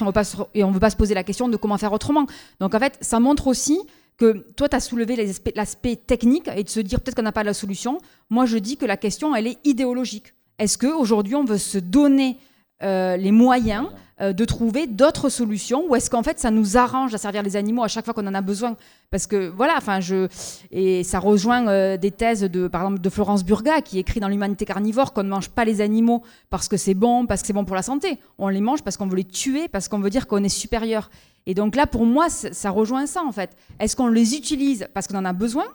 et 0.53 0.63
on 0.63 0.69
ne 0.69 0.73
veut 0.73 0.79
pas 0.79 0.89
se 0.89 0.95
poser 0.95 1.13
la 1.13 1.23
question 1.23 1.49
de 1.49 1.57
comment 1.57 1.77
faire 1.77 1.93
autrement. 1.93 2.25
Donc 2.59 2.73
en 2.73 2.79
fait, 2.79 2.97
ça 3.01 3.19
montre 3.19 3.47
aussi 3.47 3.79
que 4.17 4.45
toi, 4.55 4.69
tu 4.69 4.75
as 4.75 4.79
soulevé 4.79 5.15
l'aspect 5.55 5.95
technique 5.95 6.49
et 6.55 6.63
de 6.63 6.69
se 6.69 6.79
dire 6.79 7.01
peut-être 7.01 7.15
qu'on 7.15 7.23
n'a 7.23 7.31
pas 7.31 7.43
la 7.43 7.53
solution. 7.53 7.99
Moi, 8.29 8.45
je 8.45 8.57
dis 8.57 8.77
que 8.77 8.85
la 8.85 8.97
question, 8.97 9.35
elle 9.35 9.47
est 9.47 9.57
idéologique. 9.65 10.33
Est-ce 10.57 10.77
qu'aujourd'hui, 10.77 11.35
on 11.35 11.43
veut 11.43 11.57
se 11.57 11.77
donner 11.77 12.37
euh, 12.83 13.17
les 13.17 13.31
moyens 13.31 13.87
euh, 14.21 14.33
de 14.33 14.45
trouver 14.45 14.85
d'autres 14.85 15.29
solutions 15.29 15.85
ou 15.89 15.95
est-ce 15.95 16.09
qu'en 16.09 16.23
fait, 16.23 16.39
ça 16.39 16.51
nous 16.51 16.77
arrange 16.77 17.13
à 17.13 17.17
servir 17.17 17.43
les 17.43 17.55
animaux 17.55 17.83
à 17.83 17.87
chaque 17.87 18.05
fois 18.05 18.13
qu'on 18.13 18.27
en 18.27 18.33
a 18.33 18.41
besoin? 18.41 18.77
Parce 19.11 19.27
que 19.27 19.47
voilà, 19.49 19.75
enfin, 19.77 19.99
je 19.99 20.27
et 20.71 21.03
ça 21.03 21.19
rejoint 21.19 21.67
euh, 21.67 21.97
des 21.97 22.11
thèses 22.11 22.41
de, 22.41 22.67
par 22.67 22.81
exemple, 22.81 23.01
de 23.01 23.09
Florence 23.09 23.43
Burga 23.43 23.81
qui 23.81 23.99
écrit 23.99 24.19
dans 24.19 24.29
l'Humanité 24.29 24.65
carnivore 24.65 25.13
qu'on 25.13 25.23
ne 25.23 25.29
mange 25.29 25.49
pas 25.49 25.65
les 25.65 25.81
animaux 25.81 26.21
parce 26.49 26.67
que 26.67 26.77
c'est 26.77 26.93
bon, 26.93 27.25
parce 27.25 27.41
que 27.41 27.47
c'est 27.47 27.53
bon 27.53 27.65
pour 27.65 27.75
la 27.75 27.81
santé. 27.81 28.19
On 28.37 28.47
les 28.47 28.61
mange 28.61 28.83
parce 28.83 28.95
qu'on 28.97 29.07
veut 29.07 29.17
les 29.17 29.25
tuer, 29.25 29.67
parce 29.67 29.89
qu'on 29.89 29.99
veut 29.99 30.09
dire 30.09 30.27
qu'on 30.27 30.43
est 30.43 30.49
supérieur. 30.49 31.09
Et 31.45 31.53
donc 31.53 31.75
là, 31.75 31.87
pour 31.87 32.05
moi, 32.05 32.29
ça 32.29 32.69
rejoint 32.69 33.05
ça 33.05 33.23
en 33.23 33.31
fait. 33.31 33.51
Est-ce 33.79 33.95
qu'on 33.95 34.07
les 34.07 34.35
utilise 34.35 34.87
parce 34.93 35.07
qu'on 35.07 35.17
en 35.17 35.25
a 35.25 35.33
besoin 35.33 35.65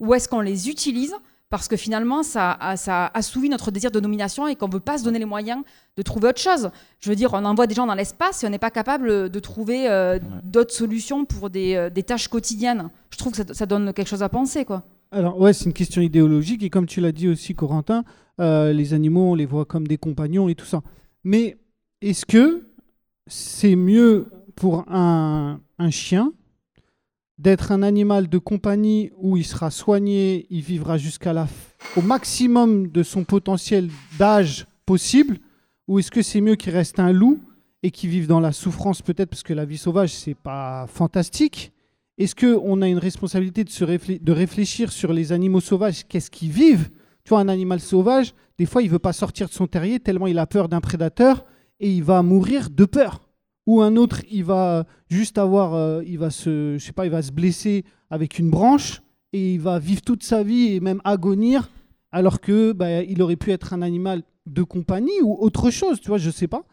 ou 0.00 0.14
est-ce 0.14 0.28
qu'on 0.28 0.40
les 0.40 0.68
utilise 0.68 1.14
parce 1.50 1.66
que 1.66 1.76
finalement, 1.76 2.22
ça, 2.22 2.58
ça 2.76 3.06
assouvit 3.14 3.48
notre 3.48 3.70
désir 3.70 3.90
de 3.90 4.00
domination 4.00 4.46
et 4.46 4.54
qu'on 4.54 4.68
ne 4.68 4.72
veut 4.74 4.80
pas 4.80 4.98
se 4.98 5.04
donner 5.04 5.18
les 5.18 5.24
moyens 5.24 5.62
de 5.96 6.02
trouver 6.02 6.28
autre 6.28 6.40
chose? 6.40 6.70
Je 7.00 7.08
veux 7.08 7.16
dire, 7.16 7.32
on 7.32 7.44
envoie 7.44 7.66
des 7.66 7.74
gens 7.74 7.86
dans 7.86 7.94
l'espace 7.94 8.44
et 8.44 8.46
on 8.46 8.50
n'est 8.50 8.58
pas 8.58 8.70
capable 8.70 9.30
de 9.30 9.40
trouver 9.40 9.88
euh, 9.88 10.18
d'autres 10.44 10.74
solutions 10.74 11.24
pour 11.24 11.48
des, 11.48 11.74
euh, 11.74 11.88
des 11.88 12.02
tâches 12.02 12.28
quotidiennes. 12.28 12.90
Je 13.10 13.16
trouve 13.16 13.32
que 13.32 13.38
ça, 13.38 13.54
ça 13.54 13.64
donne 13.64 13.94
quelque 13.94 14.08
chose 14.08 14.22
à 14.22 14.28
penser, 14.28 14.66
quoi. 14.66 14.82
Alors 15.10 15.40
ouais, 15.40 15.54
c'est 15.54 15.64
une 15.64 15.72
question 15.72 16.02
idéologique 16.02 16.62
et 16.62 16.68
comme 16.68 16.86
tu 16.86 17.00
l'as 17.00 17.12
dit 17.12 17.28
aussi, 17.28 17.54
Corentin, 17.54 18.04
euh, 18.40 18.72
les 18.72 18.92
animaux, 18.92 19.30
on 19.30 19.34
les 19.34 19.46
voit 19.46 19.64
comme 19.64 19.86
des 19.86 19.96
compagnons 19.96 20.48
et 20.48 20.54
tout 20.54 20.66
ça. 20.66 20.82
Mais 21.24 21.56
est-ce 22.02 22.26
que 22.26 22.66
c'est 23.26 23.74
mieux 23.74 24.26
pour 24.58 24.84
un, 24.88 25.60
chien. 25.90 26.32
D'être 27.38 27.70
un 27.70 27.84
animal 27.84 28.28
de 28.28 28.38
compagnie 28.38 29.12
où 29.16 29.36
il 29.36 29.44
sera 29.44 29.70
soigné, 29.70 30.48
il 30.50 30.62
vivra 30.62 30.98
jusqu'à 30.98 31.32
la 31.32 31.46
au 31.96 32.02
maximum 32.02 32.88
de 32.88 33.04
son 33.04 33.22
potentiel 33.22 33.88
d'âge 34.18 34.66
possible, 34.84 35.38
ou 35.86 36.00
est-ce 36.00 36.10
que 36.10 36.22
c'est 36.22 36.40
mieux 36.40 36.56
qu'il 36.56 36.72
reste 36.72 36.98
un 36.98 37.12
loup 37.12 37.38
et 37.84 37.92
qu'il 37.92 38.10
vive 38.10 38.26
dans 38.26 38.40
la 38.40 38.50
souffrance 38.50 39.00
peut-être 39.00 39.30
parce 39.30 39.44
que 39.44 39.52
la 39.52 39.64
vie 39.64 39.78
sauvage 39.78 40.12
c'est 40.12 40.34
pas 40.34 40.88
fantastique? 40.88 41.72
Est-ce 42.18 42.34
qu'on 42.34 42.82
a 42.82 42.88
une 42.88 42.98
responsabilité 42.98 43.62
de 43.62 44.32
réfléchir 44.32 44.90
sur 44.90 45.12
les 45.12 45.30
animaux 45.30 45.60
sauvages? 45.60 46.04
Qu'est-ce 46.08 46.32
qu'ils 46.32 46.50
vivent? 46.50 46.90
Tu 47.22 47.28
vois, 47.28 47.38
un 47.38 47.48
animal 47.48 47.78
sauvage, 47.78 48.34
des 48.58 48.66
fois, 48.66 48.82
il 48.82 48.90
veut 48.90 48.98
pas 48.98 49.12
sortir 49.12 49.46
de 49.46 49.52
son 49.52 49.68
terrier 49.68 50.00
tellement 50.00 50.26
il 50.26 50.38
a 50.38 50.48
peur 50.48 50.68
d'un 50.68 50.80
prédateur 50.80 51.44
et 51.78 51.92
il 51.92 52.02
va 52.02 52.24
mourir 52.24 52.70
de 52.70 52.84
peur. 52.84 53.27
Ou 53.68 53.82
un 53.82 53.96
autre, 53.96 54.22
il 54.30 54.44
va 54.44 54.84
juste 55.10 55.36
avoir, 55.36 55.74
euh, 55.74 56.02
il 56.06 56.18
va 56.18 56.30
se, 56.30 56.76
je 56.78 56.84
sais 56.84 56.92
pas, 56.92 57.04
il 57.04 57.10
va 57.12 57.20
se 57.22 57.30
blesser 57.32 57.84
avec 58.10 58.38
une 58.38 58.48
branche 58.50 59.02
et 59.34 59.52
il 59.54 59.60
va 59.60 59.78
vivre 59.78 60.00
toute 60.00 60.22
sa 60.22 60.42
vie 60.42 60.72
et 60.74 60.80
même 60.80 61.00
agonir, 61.04 61.68
alors 62.10 62.40
que 62.40 62.72
bah, 62.72 63.02
il 63.02 63.20
aurait 63.20 63.36
pu 63.36 63.52
être 63.52 63.74
un 63.74 63.82
animal 63.82 64.22
de 64.46 64.62
compagnie 64.62 65.20
ou 65.22 65.36
autre 65.38 65.70
chose, 65.70 66.00
tu 66.00 66.08
vois, 66.08 66.16
je 66.16 66.30
sais 66.30 66.48
pas. 66.48 66.64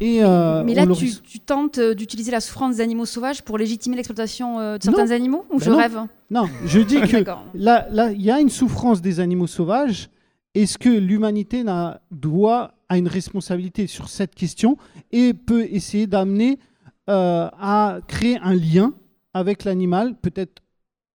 Et, 0.00 0.24
euh, 0.24 0.64
Mais 0.64 0.74
là, 0.74 0.86
tu, 0.86 1.10
tu 1.22 1.38
tentes 1.40 1.78
euh, 1.78 1.94
d'utiliser 1.94 2.32
la 2.32 2.40
souffrance 2.40 2.76
des 2.76 2.82
animaux 2.82 3.04
sauvages 3.06 3.42
pour 3.42 3.56
légitimer 3.58 3.94
l'exploitation 3.96 4.56
de 4.58 4.78
certains 4.82 5.04
Non. 5.04 5.10
animaux 5.12 5.44
Ou 5.50 5.58
Bah 5.58 5.64
je 5.64 5.70
non. 5.70 5.76
rêve? 5.76 6.00
Non, 6.30 6.44
je 6.64 6.80
dis 6.80 7.00
que 7.02 7.24
là, 7.54 7.86
il 8.12 8.22
y 8.22 8.30
a 8.30 8.40
une 8.40 8.48
souffrance 8.48 9.00
des 9.02 9.20
animaux 9.20 9.46
sauvages. 9.46 10.08
Est-ce 10.54 10.78
que 10.78 10.88
l'humanité 10.88 11.62
n'a- 11.62 12.00
doit 12.10 12.72
a 12.90 12.98
une 12.98 13.08
responsabilité 13.08 13.86
sur 13.86 14.08
cette 14.08 14.34
question 14.34 14.76
et 15.12 15.32
peut 15.32 15.64
essayer 15.70 16.06
d'amener 16.06 16.58
euh, 17.08 17.48
à 17.52 18.00
créer 18.06 18.36
un 18.42 18.54
lien 18.54 18.92
avec 19.32 19.64
l'animal, 19.64 20.16
peut-être 20.20 20.60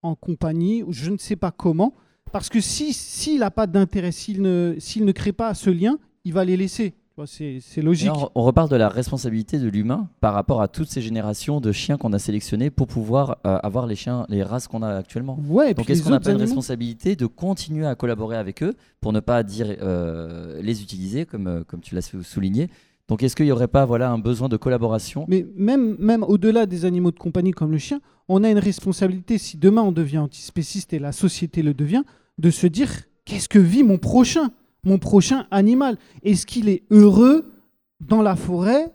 en 0.02 0.16
compagnie 0.16 0.82
ou 0.84 0.94
je 0.94 1.12
ne 1.12 1.18
sais 1.18 1.36
pas 1.36 1.52
comment, 1.52 1.94
parce 2.32 2.50
que 2.50 2.62
si 2.62 2.94
s'il 2.94 3.40
n'a 3.40 3.52
pas 3.52 3.68
d'intérêt, 3.68 4.12
s'il 4.12 4.42
ne 4.42 4.76
s'il 4.80 5.06
ne 5.06 5.12
crée 5.12 5.34
pas 5.34 5.54
ce 5.54 5.70
lien, 5.70 6.00
il 6.24 6.34
va 6.34 6.46
les 6.46 6.58
laisser. 6.58 6.96
C'est 7.26 7.82
logique. 7.82 8.10
Alors, 8.10 8.32
on 8.36 8.44
reparle 8.44 8.68
de 8.70 8.76
la 8.76 8.90
responsabilité 8.90 9.58
de 9.58 9.70
l'humain 9.70 10.10
par 10.20 10.34
rapport 10.34 10.62
à 10.62 10.68
toutes 10.68 10.90
ces 10.90 11.02
générations 11.02 11.62
de 11.62 11.72
chiens 11.72 11.98
qu'on 11.98 12.12
a 12.12 12.20
sélectionnés 12.20 12.70
pour 12.70 12.88
pouvoir 12.88 13.38
euh, 13.46 13.58
avoir 13.64 13.88
les 13.88 13.96
chiens, 13.96 14.26
les 14.28 14.44
races 14.44 14.68
qu'on 14.68 14.82
a 14.82 14.90
actuellement. 14.98 15.40
Ouais, 15.48 15.74
Donc 15.74 15.90
est-ce 15.90 16.04
qu'on 16.04 16.10
n'a 16.10 16.20
pas 16.20 16.32
une 16.32 16.38
responsabilité 16.38 17.16
de 17.16 17.26
continuer 17.26 17.86
à 17.86 17.96
collaborer 17.96 18.36
avec 18.36 18.62
eux 18.64 18.74
pour 19.00 19.14
ne 19.14 19.22
pas 19.22 19.44
dire 19.44 19.68
euh, 19.82 20.62
les 20.62 20.82
utiliser 20.82 21.26
comme, 21.26 21.48
euh, 21.48 21.64
comme 21.66 21.80
tu 21.80 21.96
l'as 21.96 22.02
sou- 22.02 22.22
souligné? 22.22 22.70
Donc 23.08 23.24
est-ce 23.24 23.36
qu'il 23.36 23.46
n'y 23.46 23.52
aurait 23.52 23.68
pas 23.70 23.86
voilà, 23.86 24.12
un 24.12 24.18
besoin 24.18 24.50
de 24.50 24.58
collaboration? 24.58 25.26
Mais 25.30 25.46
même, 25.56 25.96
même 26.00 26.24
au-delà 26.24 26.66
des 26.66 26.84
animaux 26.86 27.12
de 27.12 27.20
compagnie 27.20 27.52
comme 27.52 27.72
le 27.72 27.78
chien, 27.78 28.02
on 28.28 28.44
a 28.44 28.50
une 28.50 28.58
responsabilité, 28.60 29.38
si 29.38 29.58
demain 29.58 29.84
on 29.84 29.92
devient 29.94 30.18
antispéciste 30.18 30.92
et 30.92 31.00
la 31.00 31.12
société 31.14 31.62
le 31.62 31.74
devient, 31.74 32.04
de 32.40 32.50
se 32.50 32.68
dire 32.68 32.90
qu'est-ce 33.24 33.48
que 33.48 33.60
vit 33.60 33.84
mon 33.84 34.00
prochain, 34.00 34.50
mon 34.86 34.98
prochain 34.98 35.46
animal 35.52 35.98
Est-ce 36.24 36.46
qu'il 36.46 36.70
est 36.70 36.84
heureux 36.92 37.52
dans 38.00 38.22
la 38.22 38.36
forêt 38.36 38.94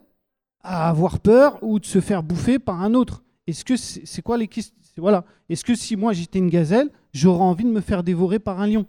à 0.62 0.88
avoir 0.88 1.20
peur 1.20 1.58
ou 1.62 1.78
de 1.78 1.86
se 1.86 2.00
faire 2.00 2.22
bouffer 2.22 2.58
par 2.58 2.82
un 2.82 2.94
autre? 2.94 3.22
Est-ce 3.46 3.64
que 3.64 3.76
c'est 3.76 4.22
quoi 4.22 4.38
les 4.38 4.48
Voilà. 4.96 5.24
Est-ce 5.48 5.64
que 5.64 5.74
si 5.74 5.96
moi 5.96 6.12
j'étais 6.12 6.38
une 6.38 6.50
gazelle, 6.50 6.90
j'aurais 7.12 7.42
envie 7.42 7.64
de 7.64 7.70
me 7.70 7.80
faire 7.80 8.02
dévorer 8.02 8.38
par 8.38 8.60
un 8.60 8.66
lion? 8.66 8.86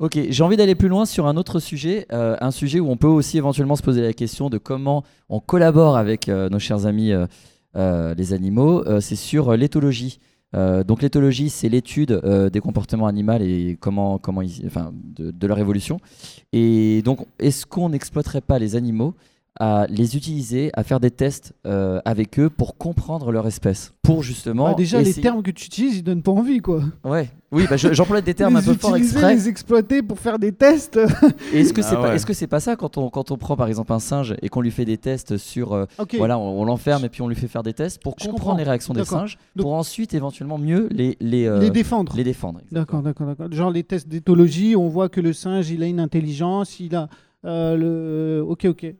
Ok, 0.00 0.16
j'ai 0.28 0.44
envie 0.44 0.56
d'aller 0.56 0.76
plus 0.76 0.86
loin 0.86 1.06
sur 1.06 1.26
un 1.26 1.36
autre 1.36 1.58
sujet, 1.58 2.06
euh, 2.12 2.36
un 2.40 2.52
sujet 2.52 2.78
où 2.78 2.88
on 2.88 2.96
peut 2.96 3.08
aussi 3.08 3.36
éventuellement 3.36 3.74
se 3.74 3.82
poser 3.82 4.00
la 4.00 4.12
question 4.12 4.48
de 4.48 4.56
comment 4.56 5.02
on 5.28 5.40
collabore 5.40 5.96
avec 5.96 6.28
euh, 6.28 6.48
nos 6.48 6.60
chers 6.60 6.86
amis 6.86 7.10
euh, 7.12 8.14
les 8.14 8.32
animaux. 8.32 8.84
C'est 9.00 9.16
sur 9.16 9.56
l'éthologie. 9.56 10.20
Euh, 10.54 10.82
donc 10.82 11.02
l'éthologie, 11.02 11.50
c'est 11.50 11.68
l'étude 11.68 12.12
euh, 12.12 12.48
des 12.50 12.60
comportements 12.60 13.06
animaux 13.06 13.38
et 13.40 13.76
comment, 13.80 14.18
comment 14.18 14.42
ils, 14.42 14.66
enfin, 14.66 14.92
de, 14.94 15.30
de 15.30 15.46
leur 15.46 15.58
évolution. 15.58 15.98
Et 16.52 17.02
donc, 17.02 17.26
est-ce 17.38 17.66
qu'on 17.66 17.90
n'exploiterait 17.90 18.40
pas 18.40 18.58
les 18.58 18.76
animaux 18.76 19.14
à 19.60 19.86
les 19.88 20.16
utiliser, 20.16 20.70
à 20.74 20.84
faire 20.84 21.00
des 21.00 21.10
tests 21.10 21.52
euh, 21.66 22.00
avec 22.04 22.38
eux 22.38 22.48
pour 22.48 22.76
comprendre 22.76 23.32
leur 23.32 23.46
espèce, 23.46 23.92
pour 24.02 24.22
justement 24.22 24.68
Bah, 24.68 24.74
Déjà, 24.74 25.02
les 25.02 25.12
termes 25.14 25.42
que 25.42 25.50
tu 25.50 25.66
utilises, 25.66 25.96
ils 25.96 26.02
donnent 26.04 26.22
pas 26.22 26.30
envie, 26.32 26.58
quoi. 26.60 26.82
Ouais, 27.04 27.28
oui, 27.50 27.64
bah, 27.68 27.76
je- 27.76 27.92
j'emploie 27.92 28.20
des 28.20 28.34
termes 28.34 28.56
un 28.56 28.62
peu 28.62 28.74
forts 28.74 28.94
utiliser, 28.96 29.16
exprès. 29.16 29.34
les 29.34 29.48
exploiter 29.48 30.02
pour 30.02 30.18
faire 30.20 30.38
des 30.38 30.52
tests. 30.52 30.96
Est-ce 31.52 31.72
que 31.72 31.82
c'est 31.82 31.96
Ah 31.96 32.02
pas, 32.02 32.14
est-ce 32.14 32.26
que 32.26 32.32
c'est 32.34 32.46
pas 32.46 32.60
ça 32.60 32.76
quand 32.76 32.98
on 32.98 33.10
quand 33.10 33.30
on 33.30 33.36
prend 33.38 33.56
par 33.56 33.66
exemple 33.68 33.92
un 33.92 33.98
singe 33.98 34.34
et 34.42 34.48
qu'on 34.48 34.60
lui 34.60 34.70
fait 34.70 34.84
des 34.84 34.98
tests 34.98 35.36
sur 35.38 35.72
euh, 35.72 35.86
voilà 36.18 36.38
on, 36.38 36.60
on 36.60 36.64
l'enferme 36.64 37.04
et 37.04 37.08
puis 37.08 37.22
on 37.22 37.28
lui 37.28 37.34
fait 37.36 37.48
faire 37.48 37.62
des 37.62 37.72
tests 37.72 38.02
pour 38.02 38.14
Je 38.18 38.24
comprendre 38.26 38.40
comprends. 38.44 38.56
les 38.58 38.64
réactions 38.64 38.94
des 38.94 39.04
singes 39.04 39.38
Donc- 39.56 39.64
pour 39.64 39.74
ensuite 39.74 40.14
éventuellement 40.14 40.58
mieux 40.58 40.88
les 40.92 41.16
les 41.20 41.46
euh, 41.46 41.58
les 41.60 41.70
défendre. 41.70 42.14
les 42.16 42.24
défendre. 42.24 42.60
D'accord, 42.70 43.02
d'accord, 43.02 43.26
d'accord. 43.26 43.50
Genre 43.50 43.70
les 43.70 43.82
tests 43.82 44.08
d'éthologie, 44.08 44.76
on 44.76 44.88
voit 44.88 45.08
que 45.08 45.20
le 45.20 45.32
singe, 45.32 45.70
il 45.70 45.82
a 45.82 45.86
une 45.86 46.00
intelligence, 46.00 46.78
il 46.80 46.94
a 46.94 47.08
euh, 47.44 47.76
le. 47.76 48.44
Ok, 48.46 48.66
ok. 48.66 48.94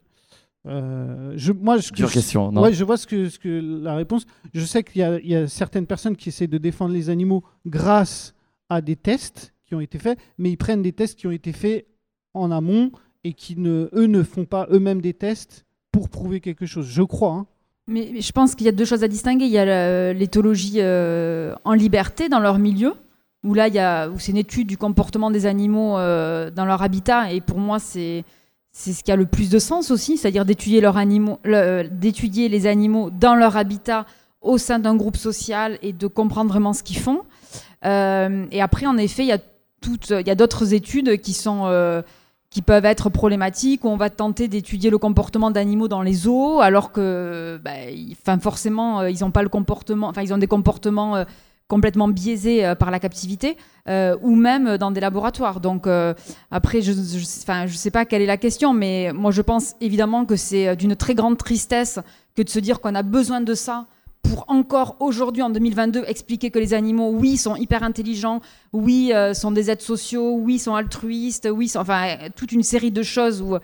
Euh, 0.67 1.33
je, 1.37 1.53
moi, 1.53 1.79
je, 1.79 1.93
Dure 1.93 2.09
je- 2.09 2.15
question, 2.15 2.51
non 2.53 2.63
Ouais, 2.63 2.73
je 2.73 2.85
vois 2.85 2.97
ce 2.97 3.07
que, 3.07 3.29
ce 3.29 3.39
que 3.39 3.81
la 3.83 3.95
réponse. 3.95 4.27
Je 4.53 4.65
sais 4.65 4.83
qu'il 4.83 5.01
y, 5.01 5.05
a- 5.05 5.19
il 5.21 5.29
y 5.29 5.37
a 5.37 5.47
certaines 5.47 5.87
personnes 5.87 6.17
qui 6.17 6.29
essaient 6.29 6.47
de 6.47 6.59
défendre 6.59 6.93
les 6.93 7.11
animaux 7.11 7.45
grâce 7.67 8.35
à 8.69 8.81
des 8.81 8.97
tests 8.97 9.55
qui 9.67 9.75
ont 9.75 9.81
été 9.81 9.99
faits, 9.99 10.19
mais 10.37 10.51
ils 10.51 10.57
prennent 10.57 10.83
des 10.83 10.93
tests 10.93 11.19
qui 11.19 11.27
ont 11.27 11.31
été 11.31 11.53
faits 11.53 11.87
en 12.35 12.51
amont 12.51 12.91
et 13.25 13.33
qui 13.33 13.57
ne, 13.57 13.89
eux 13.95 14.07
ne 14.07 14.23
font 14.23 14.45
pas 14.45 14.67
eux-mêmes 14.71 15.01
des 15.01 15.15
tests 15.15 15.65
pour 15.93 16.09
prouver 16.09 16.41
quelque 16.41 16.67
chose. 16.67 16.87
Je 16.87 17.03
crois. 17.03 17.33
hein. 17.33 17.47
Mais, 17.87 18.11
mais 18.13 18.21
je 18.21 18.33
pense 18.33 18.55
qu'il 18.55 18.67
y 18.67 18.69
a 18.69 18.73
deux 18.73 18.85
choses 18.85 19.03
à 19.05 19.09
distinguer. 19.09 19.47
Il 19.47 19.51
y 19.53 19.59
a 19.59 20.13
l'éthologie 20.13 20.75
euh, 20.77 21.55
en 21.65 21.73
liberté 21.73 22.29
dans 22.29 22.41
leur 22.41 22.59
milieu, 22.59 22.93
où 23.45 23.55
là, 23.55 23.69
il 23.69 23.75
y 23.75 23.79
a, 23.79 24.09
où 24.11 24.19
c'est 24.19 24.33
une 24.33 24.39
étude 24.39 24.67
du 24.67 24.77
comportement 24.77 25.31
des 25.31 25.47
animaux 25.47 25.97
euh, 25.97 26.51
dans 26.51 26.67
leur 26.67 26.83
habitat, 26.83 27.33
et 27.33 27.41
pour 27.41 27.59
moi, 27.59 27.79
c'est 27.79 28.25
c'est 28.81 28.93
ce 28.93 29.03
qui 29.03 29.11
a 29.11 29.17
le 29.17 29.27
plus 29.27 29.51
de 29.51 29.59
sens 29.59 29.91
aussi, 29.91 30.17
c'est-à-dire 30.17 30.45
d'étudier 30.45 30.81
le- 30.81 31.89
d'étudier 31.91 32.49
les 32.49 32.69
animaux 32.69 33.11
dans 33.11 33.35
leur 33.35 33.57
habitat 33.57 34.07
au 34.41 34.57
sein 34.57 34.79
d'un 34.79 34.95
groupe 34.95 35.17
social 35.17 35.79
et 35.83 35.93
de 35.93 36.07
comprendre 36.07 36.49
vraiment 36.49 36.73
ce 36.73 36.85
qu'ils 36.85 36.99
font. 36.99 37.23
Euh, 37.85 38.47
et 38.53 38.63
après, 38.63 38.87
en 38.87 38.97
effet, 38.97 39.25
il 39.25 39.29
y 39.29 39.33
a 39.33 39.39
y 40.21 40.37
d'autres 40.37 40.75
études 40.75 41.21
qui 41.21 41.33
sont 41.33 41.63
euh, 41.65 42.03
qui 42.51 42.63
peuvent 42.63 42.85
être 42.85 43.11
problématiques, 43.11 43.85
où 43.85 43.89
on 43.89 43.97
va 43.97 44.11
tenter 44.11 44.47
d'étudier 44.47 44.91
le 44.91 44.99
comportement 44.99 45.51
d'animaux 45.51 45.89
dans 45.89 46.03
les 46.03 46.15
zoos, 46.15 46.61
alors 46.61 46.93
que 46.93 47.61
bah, 47.65 47.73
enfin, 48.13 48.39
forcément, 48.39 49.01
euh, 49.01 49.11
ils 49.11 49.21
n'ont 49.23 49.33
pas 49.33 49.43
le 49.43 49.49
comportement, 49.49 50.07
enfin, 50.09 50.23
ils 50.23 50.33
ont 50.33 50.39
des 50.39 50.47
comportements 50.47 51.17
euh, 51.17 51.25
complètement 51.69 52.09
biaisés 52.09 52.75
par 52.79 52.91
la 52.91 52.99
captivité, 52.99 53.57
ou 53.87 54.35
même 54.35 54.79
dans 54.79 54.91
des 54.91 55.01
laboratoires. 55.01 55.61
Donc 55.61 55.87
après, 56.51 56.81
je 56.81 56.93
ne 56.93 57.67
sais 57.67 57.91
pas 57.91 58.05
quelle 58.05 58.23
est 58.23 58.27
la 58.27 58.39
question, 58.39 58.73
mais 58.73 59.13
moi 59.15 59.31
je 59.31 59.43
pense 59.43 59.75
évidemment 59.81 60.25
que 60.25 60.35
c'est 60.35 60.75
d'une 60.77 60.97
très 60.97 61.15
grande 61.15 61.37
tristesse 61.37 62.01
que 62.35 62.43
de 62.43 62.49
se 62.49 62.59
dire 62.59 62.81
qu'on 62.81 62.95
a 62.95 63.03
besoin 63.03 63.41
de 63.41 63.55
ça 63.55 63.87
pour 64.23 64.45
encore 64.49 64.97
aujourd'hui, 65.01 65.43
en 65.43 65.51
2022, 65.51 66.05
expliquer 66.07 66.51
que 66.51 66.59
les 66.59 66.75
animaux, 66.75 67.11
oui, 67.11 67.37
sont 67.37 67.57
hyper 67.57 67.83
intelligents, 67.83 68.41
oui, 68.73 69.13
euh, 69.15 69.33
sont 69.33 69.51
des 69.51 69.71
êtres 69.71 69.85
sociaux, 69.85 70.37
oui, 70.41 70.59
sont 70.59 70.75
altruistes, 70.75 71.49
oui, 71.51 71.71
enfin, 71.77 72.17
toute 72.37 72.53
une 72.53 72.63
série 72.63 72.91
de 72.91 73.03
choses 73.03 73.41
où, 73.41 73.57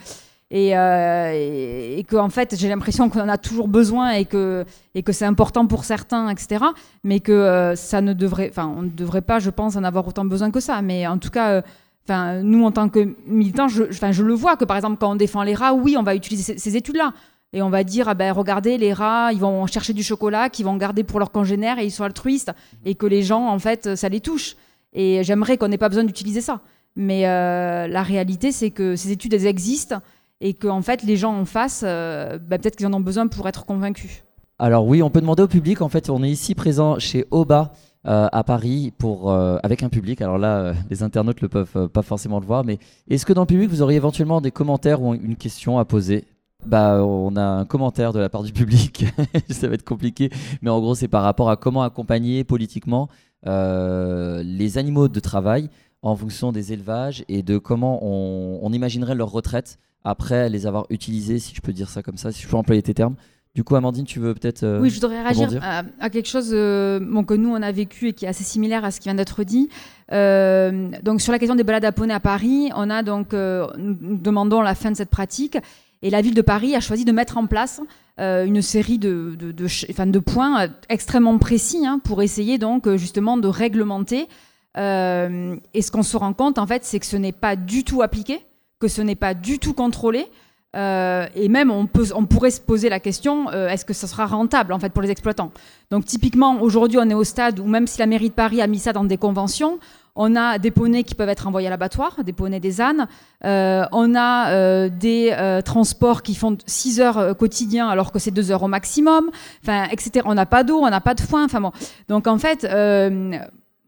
et, 0.51 0.77
euh, 0.77 2.03
que 2.03 2.17
en 2.17 2.29
fait, 2.29 2.55
j'ai 2.57 2.69
l'impression 2.69 3.09
qu'on 3.09 3.21
en 3.21 3.29
a 3.29 3.39
toujours 3.39 3.69
besoin 3.69 4.13
et 4.13 4.25
que, 4.25 4.65
et 4.95 5.03
que 5.03 5.13
c'est 5.13 5.25
important 5.25 5.67
pour 5.67 5.85
certains, 5.85 6.29
etc. 6.29 6.65
Mais 7.03 7.21
que 7.21 7.33
euh, 7.33 7.77
ça 7.77 8.01
ne 8.01 8.13
devrait, 8.13 8.51
enfin, 8.51 8.73
on 8.77 8.83
devrait 8.83 9.23
pas, 9.23 9.39
je 9.39 9.51
pense, 9.51 9.77
en 9.77 9.85
avoir 9.85 10.07
autant 10.07 10.25
besoin 10.25 10.51
que 10.51 10.61
ça. 10.61 10.81
Mais 10.83 11.07
en 11.07 11.19
tout 11.19 11.31
cas, 11.31 11.63
enfin, 12.07 12.43
nous, 12.43 12.65
en 12.65 12.73
tant 12.73 12.89
que 12.89 13.17
militants, 13.27 13.69
je, 13.69 13.85
je 13.91 14.23
le 14.23 14.35
vois 14.35 14.57
que 14.57 14.65
par 14.65 14.77
exemple, 14.77 14.99
quand 15.01 15.11
on 15.11 15.17
défend 15.17 15.43
les 15.43 15.55
rats, 15.55 15.75
oui, 15.75 15.97
on 15.99 16.03
va 16.03 16.15
utiliser 16.15 16.57
ces 16.59 16.77
études-là 16.77 17.13
et 17.55 17.63
on 17.63 17.71
va 17.71 17.85
dire 17.85 18.09
ah 18.09 18.15
ben 18.15 18.33
regardez 18.33 18.77
les 18.77 18.93
rats 18.93 19.33
ils 19.33 19.39
vont 19.39 19.67
chercher 19.67 19.93
du 19.93 20.03
chocolat 20.03 20.51
qu'ils 20.51 20.67
vont 20.67 20.77
garder 20.77 21.05
pour 21.05 21.21
leurs 21.21 21.31
congénères 21.31 21.79
et 21.79 21.85
ils 21.85 21.91
sont 21.91 22.05
altruistes 22.05 22.53
et 22.85 22.97
que 22.97 23.07
les 23.07 23.23
gens 23.23 23.47
en 23.47 23.59
fait 23.59 23.95
ça 23.95 24.09
les 24.09 24.21
touche 24.21 24.57
et 24.93 25.23
j'aimerais 25.23 25.57
qu'on 25.57 25.69
n'ait 25.69 25.79
pas 25.79 25.89
besoin 25.89 26.05
d'utiliser 26.05 26.41
ça 26.41 26.61
mais 26.97 27.27
euh, 27.27 27.87
la 27.87 28.03
réalité 28.03 28.53
c'est 28.53 28.71
que 28.71 28.97
ces 28.97 29.13
études 29.13 29.33
elles 29.35 29.47
existent 29.47 30.01
et 30.41 30.55
que 30.55 30.69
en 30.69 30.83
fait 30.83 31.03
les 31.03 31.17
gens 31.17 31.35
en 31.35 31.45
face 31.45 31.83
euh, 31.85 32.39
ben, 32.39 32.59
peut-être 32.59 32.77
qu'ils 32.77 32.87
en 32.87 32.93
ont 32.93 33.01
besoin 33.01 33.27
pour 33.27 33.49
être 33.49 33.65
convaincus 33.65 34.25
alors 34.59 34.87
oui 34.87 35.03
on 35.03 35.11
peut 35.11 35.21
demander 35.21 35.43
au 35.43 35.49
public 35.49 35.81
en 35.83 35.89
fait 35.89 36.11
on 36.11 36.23
est 36.23 36.31
ici 36.31 36.55
présent 36.55 36.99
chez 36.99 37.27
Oba 37.31 37.73
euh, 38.07 38.29
à 38.33 38.45
Paris 38.45 38.93
pour, 38.99 39.33
avec 39.33 39.83
un 39.83 39.89
public. 39.89 40.21
Alors 40.21 40.37
là, 40.37 40.75
les 40.91 41.03
internautes 41.03 41.41
ne 41.41 41.47
peuvent 41.47 41.89
pas 41.89 42.03
forcément 42.03 42.39
le 42.39 42.45
voir, 42.45 42.63
mais 42.63 42.79
est-ce 43.09 43.25
que 43.25 43.33
dans 43.33 43.41
le 43.41 43.47
public, 43.47 43.71
vous 43.71 43.81
auriez 43.81 43.97
éventuellement 43.97 44.43
des 44.43 44.51
commentaires 44.51 45.01
ou 45.01 45.15
une 45.15 45.37
question 45.37 45.79
à 45.79 45.87
poser? 45.87 46.27
Bah, 46.67 47.03
on 47.05 47.37
a 47.37 47.43
un 47.43 47.65
commentaire 47.67 48.13
de 48.13 48.19
la 48.19 48.29
part 48.29 48.43
du 48.43 48.53
public. 48.53 49.07
ça 49.51 49.69
va 49.69 49.75
être 49.75 49.85
compliqué, 49.85 50.31
mais 50.63 50.71
en 50.71 50.81
gros, 50.81 50.95
c'est 50.95 51.09
par 51.09 51.23
rapport 51.23 51.51
à 51.51 51.57
comment 51.57 51.83
accompagner 51.83 52.45
politiquement 52.45 53.09
euh, 53.47 54.43
les 54.43 54.79
animaux 54.79 55.09
de 55.09 55.21
travail 55.21 55.69
en 56.03 56.17
fonction 56.17 56.53
des 56.53 56.73
élevages 56.73 57.25
et 57.29 57.43
de 57.43 57.59
comment 57.59 58.01
on, 58.03 58.73
imaginerait 58.73 59.15
leur 59.15 59.31
retraite 59.31 59.79
après 60.05 60.49
les 60.49 60.67
avoir 60.67 60.87
utilisés, 60.91 61.39
si 61.39 61.55
je 61.55 61.61
peux 61.61 61.73
dire 61.73 61.89
ça 61.89 62.03
comme 62.03 62.17
ça, 62.17 62.33
si 62.33 62.43
je 62.43 62.49
peux 62.49 62.57
employer 62.57 62.83
tes 62.83 62.95
termes. 62.95 63.15
Du 63.55 63.63
coup, 63.63 63.77
Amandine, 63.77 64.05
tu 64.05 64.19
veux 64.19 64.35
peut-être. 64.35 64.65
Euh, 64.65 64.81
oui, 64.81 64.91
je 64.91 64.97
voudrais 65.01 65.23
réagir 65.23 65.61
à, 65.63 66.11
quelque 66.11 66.29
chose 66.29 66.51
euh, 66.53 67.23
que 67.23 67.35
nous, 67.35 67.51
on 67.51 67.63
a 67.63 67.71
vécu 67.71 68.09
et 68.09 68.13
qui 68.13 68.25
est 68.25 68.29
assez 68.29 68.43
similaire 68.43 68.85
à 68.85 68.91
ce 68.91 68.99
qui 69.01 69.09
vient 69.09 69.15
d'être 69.15 69.45
dit. 69.45 69.69
donc, 70.11 71.21
sur 71.21 71.33
la 71.33 71.39
question 71.39 71.55
des 71.55 71.65
balades 71.65 71.85
à 71.85 71.93
poney 71.93 72.13
à 72.13 72.21
Paris, 72.21 72.71
on 72.75 72.91
a 72.91 73.03
donc. 73.03 73.33
nous 73.33 74.17
demandons 74.17 74.61
la 74.61 74.75
fin 74.75 74.91
de 74.91 74.97
cette 74.97 75.11
pratique 75.11 75.57
et 76.05 76.11
la 76.11 76.21
ville 76.21 76.35
de 76.35 76.43
Paris 76.43 76.77
a 76.77 76.81
choisi 76.81 77.07
de 77.07 77.13
mettre 77.13 77.39
en 77.39 77.47
place 77.47 77.81
euh, 78.21 78.45
une 78.45 78.61
série 78.61 78.99
de, 78.99 79.35
de, 79.37 79.53
de, 79.53 80.19
points 80.19 80.65
euh, 80.65 80.69
extrêmement 80.91 81.39
précis 81.39 81.85
hein, 81.87 81.99
pour 82.05 82.23
essayer 82.23 82.59
donc 82.59 82.87
euh, 82.87 82.99
justement 82.99 83.39
de 83.39 83.49
réglementer. 83.49 84.29
et 84.77 85.83
ce 85.83 85.91
qu'on 85.91 86.03
se 86.03 86.17
rend 86.17 86.35
compte, 86.35 86.59
en 86.59 86.67
fait, 86.67 86.85
c'est 86.85 87.01
que 87.01 87.07
ce 87.07 87.17
n'est 87.17 87.33
pas 87.33 87.57
du 87.57 87.85
tout 87.85 88.03
appliqué, 88.03 88.45
que 88.85 88.89
ce 88.89 89.03
n'est 89.03 89.17
pas 89.17 89.35
du 89.35 89.59
tout 89.59 89.73
contrôlé. 89.73 90.27
et 90.75 91.49
même, 91.49 91.71
on, 91.71 91.87
peut, 91.87 92.07
on, 92.15 92.27
pourrait 92.27 92.51
se 92.51 92.61
poser 92.61 92.89
la 92.89 93.01
question 93.01 93.51
est-ce 93.51 93.85
que 93.85 93.95
ça 93.95 94.07
sera 94.07 94.27
rentable 94.27 94.73
en 94.73 94.81
fait 94.81 94.93
pour 94.93 95.03
les 95.03 95.11
exploitants? 95.11 95.53
Donc, 95.91 96.05
typiquement, 96.05 96.61
aujourd'hui, 96.61 96.99
on 97.01 97.09
est 97.09 97.15
au 97.15 97.25
stade 97.25 97.61
où 97.61 97.65
même 97.65 97.87
si 97.87 97.99
la 98.01 98.07
mairie 98.07 98.31
de 98.31 98.35
Paris 98.35 98.61
a 98.61 98.67
mis 98.67 98.81
ça 98.81 98.93
dans 98.93 99.05
des 99.05 99.17
conventions, 99.17 99.79
on 100.17 100.37
a 100.37 100.59
des 100.59 100.71
poneys 100.71 101.03
qui 101.03 101.15
peuvent 101.15 101.29
être 101.29 101.47
envoyés 101.47 101.67
à 101.67 101.71
l'abattoir, 101.71 102.23
des 102.23 102.33
poneys 102.33 102.61
des 102.61 102.81
ânes. 102.81 103.09
Euh, 103.45 103.85
on 103.91 104.15
a 104.15 104.53
euh, 104.53 104.89
des 104.89 105.31
euh, 105.33 105.61
transports 105.61 106.23
qui 106.23 106.35
font 106.37 106.57
6 106.67 107.01
heures 107.01 107.37
quotidiens 107.37 107.89
alors 107.89 108.13
que 108.13 108.19
c'est 108.21 108.31
2 108.31 108.53
heures 108.53 108.63
au 108.63 108.69
maximum, 108.69 109.31
enfin, 109.63 109.87
etc. 109.91 110.25
On 110.25 110.35
n'a 110.35 110.47
pas 110.47 110.63
d'eau, 110.63 110.79
on 110.79 110.89
n'a 110.89 111.01
pas 111.01 111.15
de 111.15 111.21
foin. 111.21 111.45
Enfin 111.45 111.61
bon. 111.61 111.73
Donc 112.09 112.27
en 112.29 112.39
fait, 112.39 112.63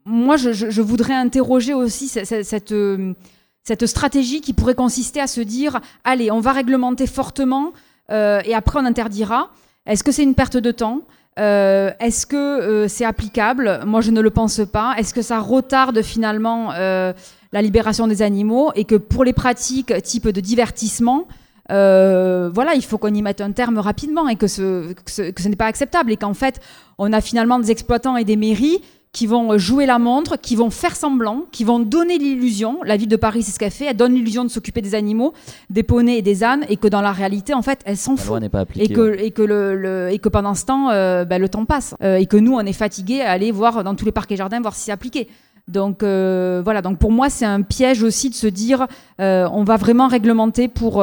moi, 0.04 0.37
je, 0.37 0.80
voudrais 0.82 1.14
interroger 1.14 1.74
aussi 1.74 2.09
cette, 2.09 2.74
stratégie 3.87 4.40
qui 4.40 4.52
pourrait 4.52 4.74
consister 4.74 5.20
à 5.20 5.26
se 5.26 5.40
dire, 5.40 5.81
allez, 6.05 6.31
on 6.31 6.40
va 6.40 6.52
réglementer 6.52 7.07
fortement 7.07 7.72
et 8.11 8.55
après 8.55 8.79
on 8.79 8.85
interdira. 8.85 9.50
Est-ce 9.87 10.05
que 10.05 10.12
c'est 10.12 10.22
une 10.22 10.35
perte 10.35 10.57
de 10.57 10.70
temps? 10.70 11.02
Euh, 11.38 11.90
est-ce 12.00 12.26
que 12.26 12.37
euh, 12.37 12.88
c'est 12.88 13.05
applicable? 13.05 13.81
Moi, 13.85 14.00
je 14.00 14.11
ne 14.11 14.20
le 14.20 14.31
pense 14.31 14.61
pas. 14.72 14.94
Est-ce 14.96 15.12
que 15.12 15.22
ça 15.22 15.38
retarde 15.38 16.00
finalement 16.02 16.72
euh, 16.72 17.12
la 17.52 17.62
libération 17.62 18.07
des 18.07 18.22
animaux? 18.22 18.72
Et 18.74 18.85
que 18.85 18.94
pour 18.94 19.24
les 19.24 19.33
pratiques 19.33 19.92
type 20.02 20.29
de 20.29 20.40
divertissement, 20.40 21.26
voilà, 21.68 22.74
il 22.74 22.85
faut 22.85 22.96
qu'on 22.96 23.12
y 23.12 23.22
mette 23.22 23.40
un 23.40 23.52
terme 23.52 23.79
rapidement 23.79 24.29
et 24.29 24.37
que 24.37 24.46
ce, 24.46 24.92
que 24.92 25.42
ce 25.42 25.48
n'est 25.48 25.57
pas 25.57 25.66
acceptable 25.66 26.12
et 26.12 26.16
qu'en 26.16 26.35
fait, 26.35 26.61
on 26.96 27.12
a 27.12 27.20
finalement 27.20 27.59
des 27.59 27.70
exploitants 27.70 28.16
et 28.16 28.24
des 28.24 28.37
mairies 28.37 28.81
qui 29.16 29.26
vont 29.26 29.57
jouer 29.57 29.87
la 29.87 29.98
montre, 29.98 30.37
qui 30.37 30.57
vont 30.57 30.68
faire 30.68 30.94
semblant, 30.94 31.46
qui 31.50 31.64
vont 31.64 31.79
donner 31.79 32.18
l'illusion. 32.18 32.81
La 32.85 32.98
ville 32.98 33.09
de 33.09 33.16
Paris, 33.16 33.42
c'est 33.42 33.50
ce 33.50 33.59
qu'elle 33.59 33.70
fait. 33.70 33.87
Elle 33.87 33.96
donne 33.96 34.12
l'illusion 34.12 34.44
de 34.44 34.50
s'occuper 34.50 34.83
des 34.83 34.94
animaux, 34.94 35.33
des 35.70 35.83
poneys 35.83 36.18
et 36.18 36.22
des 36.22 36.44
ânes, 36.44 36.66
et 36.68 36.76
que 36.76 36.87
dans 36.87 37.00
la 37.00 37.12
réalité, 37.12 37.55
en 37.55 37.62
fait, 37.62 37.81
elle 37.87 37.96
s'en 37.96 38.18
fout. 38.18 38.46
Pas 38.50 38.66
et, 38.76 38.88
que, 38.90 39.18
et, 39.18 39.31
que 39.31 39.40
le, 39.40 40.11
et 40.12 40.18
que 40.18 40.29
pendant 40.29 40.55
ce 40.55 40.66
temps, 40.66 40.90
euh, 40.90 41.24
bah, 41.24 41.38
le 41.38 41.48
temps 41.48 41.64
passe. 41.64 41.94
Euh, 42.02 42.16
et 42.16 42.26
que 42.26 42.37
nous, 42.37 42.52
on 42.52 42.61
est 42.61 42.74
fatigués 42.74 43.22
à 43.22 43.31
aller 43.31 43.52
voir 43.52 43.83
dans 43.85 43.94
tous 43.94 44.05
les 44.05 44.12
parcs 44.12 44.31
et 44.33 44.37
jardins, 44.37 44.61
voir 44.61 44.74
si 44.74 44.83
c'est 44.83 44.92
appliqué. 44.92 45.29
Donc 45.66 46.02
euh, 46.02 46.61
voilà, 46.62 46.83
donc 46.83 46.98
pour 46.98 47.11
moi, 47.11 47.31
c'est 47.31 47.46
un 47.46 47.62
piège 47.62 48.02
aussi 48.02 48.29
de 48.29 48.35
se 48.35 48.46
dire 48.46 48.87
on 49.18 49.64
va 49.64 49.79
vraiment 49.79 50.09
réglementer 50.09 50.68
pour, 50.68 51.02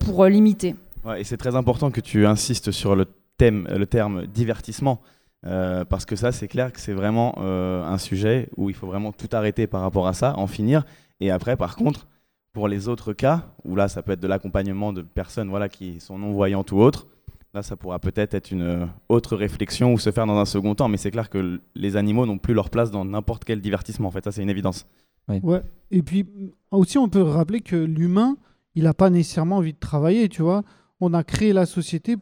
pour 0.00 0.26
limiter. 0.26 0.74
Ouais, 1.06 1.22
et 1.22 1.24
c'est 1.24 1.38
très 1.38 1.56
important 1.56 1.90
que 1.90 2.02
tu 2.02 2.26
insistes 2.26 2.70
sur 2.70 2.94
le, 2.94 3.06
thème, 3.38 3.66
le 3.74 3.86
terme 3.86 4.26
divertissement. 4.26 5.00
Euh, 5.44 5.84
parce 5.84 6.06
que 6.06 6.16
ça, 6.16 6.32
c'est 6.32 6.48
clair 6.48 6.72
que 6.72 6.80
c'est 6.80 6.92
vraiment 6.92 7.34
euh, 7.38 7.84
un 7.84 7.98
sujet 7.98 8.48
où 8.56 8.70
il 8.70 8.74
faut 8.74 8.86
vraiment 8.86 9.12
tout 9.12 9.28
arrêter 9.32 9.66
par 9.66 9.82
rapport 9.82 10.06
à 10.06 10.12
ça, 10.12 10.36
en 10.38 10.46
finir. 10.46 10.84
Et 11.20 11.30
après, 11.30 11.56
par 11.56 11.76
contre, 11.76 12.06
pour 12.52 12.68
les 12.68 12.88
autres 12.88 13.12
cas, 13.12 13.48
où 13.64 13.76
là, 13.76 13.88
ça 13.88 14.02
peut 14.02 14.12
être 14.12 14.20
de 14.20 14.26
l'accompagnement 14.26 14.92
de 14.92 15.02
personnes 15.02 15.48
voilà, 15.48 15.68
qui 15.68 16.00
sont 16.00 16.18
non-voyantes 16.18 16.72
ou 16.72 16.78
autres, 16.78 17.06
là, 17.54 17.62
ça 17.62 17.76
pourra 17.76 17.98
peut-être 17.98 18.34
être 18.34 18.50
une 18.50 18.88
autre 19.08 19.36
réflexion 19.36 19.92
ou 19.92 19.98
se 19.98 20.10
faire 20.10 20.26
dans 20.26 20.38
un 20.38 20.46
second 20.46 20.74
temps. 20.74 20.88
Mais 20.88 20.96
c'est 20.96 21.10
clair 21.10 21.30
que 21.30 21.60
les 21.74 21.96
animaux 21.96 22.26
n'ont 22.26 22.38
plus 22.38 22.54
leur 22.54 22.70
place 22.70 22.90
dans 22.90 23.04
n'importe 23.04 23.44
quel 23.44 23.60
divertissement. 23.60 24.08
En 24.08 24.10
fait, 24.10 24.24
ça, 24.24 24.32
c'est 24.32 24.42
une 24.42 24.50
évidence. 24.50 24.86
Ouais. 25.28 25.62
Et 25.90 26.02
puis, 26.02 26.26
aussi, 26.70 26.98
on 26.98 27.08
peut 27.08 27.22
rappeler 27.22 27.60
que 27.60 27.76
l'humain, 27.76 28.36
il 28.74 28.84
n'a 28.84 28.94
pas 28.94 29.10
nécessairement 29.10 29.56
envie 29.56 29.72
de 29.72 29.78
travailler, 29.78 30.28
tu 30.28 30.42
vois. 30.42 30.62
On 31.00 31.14
a 31.14 31.24
créé 31.24 31.52
la 31.52 31.66
société 31.66 32.16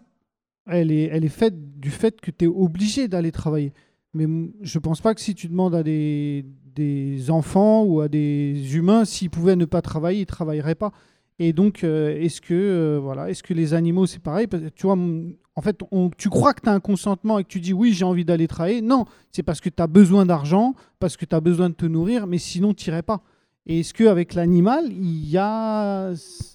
elle 0.67 0.91
est, 0.91 1.29
faite 1.29 1.79
du 1.79 1.91
fait 1.91 2.21
que 2.21 2.31
tu 2.31 2.47
es 2.47 2.49
obligé 2.49 3.09
d'aller 3.09 3.33
travailler. 3.33 3.73
Mais 4.15 4.27
je 4.63 4.79
pense 4.79 5.01
pas 5.01 5.15
que 5.15 5.21
si 5.21 5.35
tu 5.35 5.49
demandes 5.49 5.75
à 5.75 5.83
des, 5.83 6.45
enfants 7.29 7.85
ou 7.85 8.01
à 8.01 8.09
des 8.09 8.77
humains 8.77 9.05
s'ils 9.05 9.31
pouvaient 9.31 9.57
ne 9.57 9.65
pas 9.65 9.83
travailler, 9.83 10.21
ils 10.21 10.23
ne 10.23 10.27
travailleraient 10.27 10.75
pas. 10.75 10.93
Et 11.41 11.53
donc, 11.53 11.83
euh, 11.83 12.17
est-ce 12.17 12.41
que, 12.41 12.55
euh, 12.55 13.01
voilà, 13.03 13.33
que 13.35 13.55
les 13.55 13.75
animaux, 13.75 14.07
c'est 14.07 14.23
pareil? 14.23 14.47
Tu 14.77 14.87
vois, 14.87 14.97
en 15.57 15.63
fait, 15.63 15.83
tu 16.17 16.29
crois 16.29 16.55
que 16.55 16.61
tu 16.63 16.69
as 16.69 16.73
un 16.73 16.81
consentement 16.81 17.41
et 17.41 17.45
que 17.45 17.49
tu 17.49 17.61
dis 17.61 17.73
oui, 17.73 17.93
j'ai 17.93 18.05
envie 18.05 18.25
d'aller 18.25 18.47
travailler. 18.47 18.81
Non, 18.83 19.05
c'est 19.33 19.43
parce 19.43 19.61
que 19.61 19.69
tu 19.69 19.83
as 19.83 19.89
besoin 19.89 20.27
d'argent, 20.27 20.75
parce 21.01 21.17
que 21.17 21.25
tu 21.25 21.35
as 21.35 21.41
besoin 21.41 21.71
de 21.71 21.75
te 21.75 21.87
nourrir, 21.87 22.29
mais 22.29 22.39
sinon, 22.39 22.73
tu 22.73 22.89
n'irais 22.89 23.03
pas. 23.03 23.23
Et 23.67 23.81
est-ce 23.81 23.95
qu'avec 23.95 24.35
l'animal, 24.35 24.85
il 24.93 25.29
y 25.29 25.39
a 25.39 26.13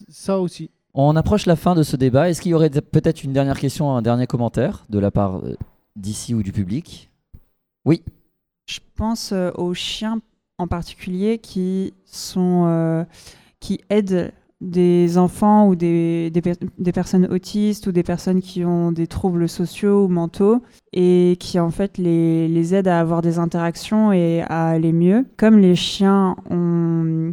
ça 0.08 0.40
aussi? 0.40 0.70
On 0.94 1.16
approche 1.16 1.46
la 1.46 1.56
fin 1.56 1.76
de 1.76 1.84
ce 1.84 1.96
débat. 1.96 2.30
Est-ce 2.30 2.42
qu'il 2.42 2.52
y 2.52 2.54
aurait 2.54 2.70
peut-être 2.70 3.24
une 3.24 3.34
dernière 3.34 3.60
question, 3.60 3.96
un 3.96 4.02
dernier 4.02 4.28
commentaire 4.28 4.86
de 4.90 5.00
la 5.00 5.12
part 5.12 5.38
euh, 5.38 5.56
d'ici 5.96 6.34
ou 6.34 6.44
du 6.44 6.52
public? 6.52 7.10
Oui. 7.86 8.04
Je 8.68 8.80
pense 8.96 9.32
euh, 9.32 9.52
aux 9.56 9.74
chiens 9.74 10.20
en 10.58 10.68
particulier 10.68 11.40
qui 11.40 11.94
sont 12.06 12.66
euh, 12.68 13.04
qui 13.60 13.82
aident 13.90 14.32
des 14.62 15.18
enfants 15.18 15.70
ou 15.70 15.76
des, 15.76 16.32
des, 16.32 16.92
personnes 16.92 17.26
autistes 17.28 17.88
ou 17.88 17.94
des 17.94 18.04
personnes 18.04 18.42
qui 18.42 18.66
ont 18.66 18.92
des 18.92 19.08
troubles 19.08 19.48
sociaux 19.48 20.04
ou 20.04 20.08
mentaux 20.10 20.62
et 20.92 21.38
qui 21.40 21.62
en 21.62 21.70
fait 21.70 21.98
les, 21.98 22.50
les 22.50 22.76
aident 22.76 22.90
à 22.90 23.00
avoir 23.00 23.22
des 23.22 23.40
interactions 23.40 24.12
et 24.12 24.42
à 24.42 24.68
aller 24.68 24.92
mieux. 24.92 25.26
Comme 25.38 25.60
les 25.60 25.78
chiens 25.78 26.36
ont 26.50 27.32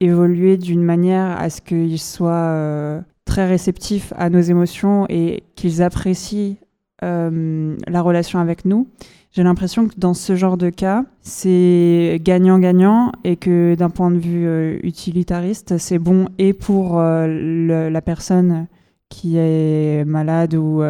évoluer 0.00 0.56
d'une 0.56 0.82
manière 0.82 1.38
à 1.38 1.50
ce 1.50 1.60
qu'ils 1.60 2.00
soient 2.00 2.30
euh, 2.30 3.00
très 3.24 3.46
réceptifs 3.46 4.12
à 4.16 4.30
nos 4.30 4.40
émotions 4.40 5.06
et 5.08 5.42
qu'ils 5.54 5.82
apprécient 5.82 6.56
euh, 7.04 7.76
la 7.86 8.02
relation 8.02 8.38
avec 8.38 8.64
nous. 8.64 8.88
J'ai 9.32 9.44
l'impression 9.44 9.86
que 9.86 9.94
dans 9.96 10.14
ce 10.14 10.34
genre 10.34 10.56
de 10.56 10.70
cas, 10.70 11.04
c'est 11.20 12.18
gagnant-gagnant 12.22 13.12
et 13.22 13.36
que 13.36 13.76
d'un 13.76 13.90
point 13.90 14.10
de 14.10 14.18
vue 14.18 14.46
euh, 14.46 14.78
utilitariste, 14.82 15.78
c'est 15.78 15.98
bon 15.98 16.26
et 16.38 16.52
pour 16.52 16.98
la 16.98 18.00
personne 18.00 18.66
qui 19.08 19.36
est 19.36 20.04
malade 20.04 20.54
ou 20.54 20.82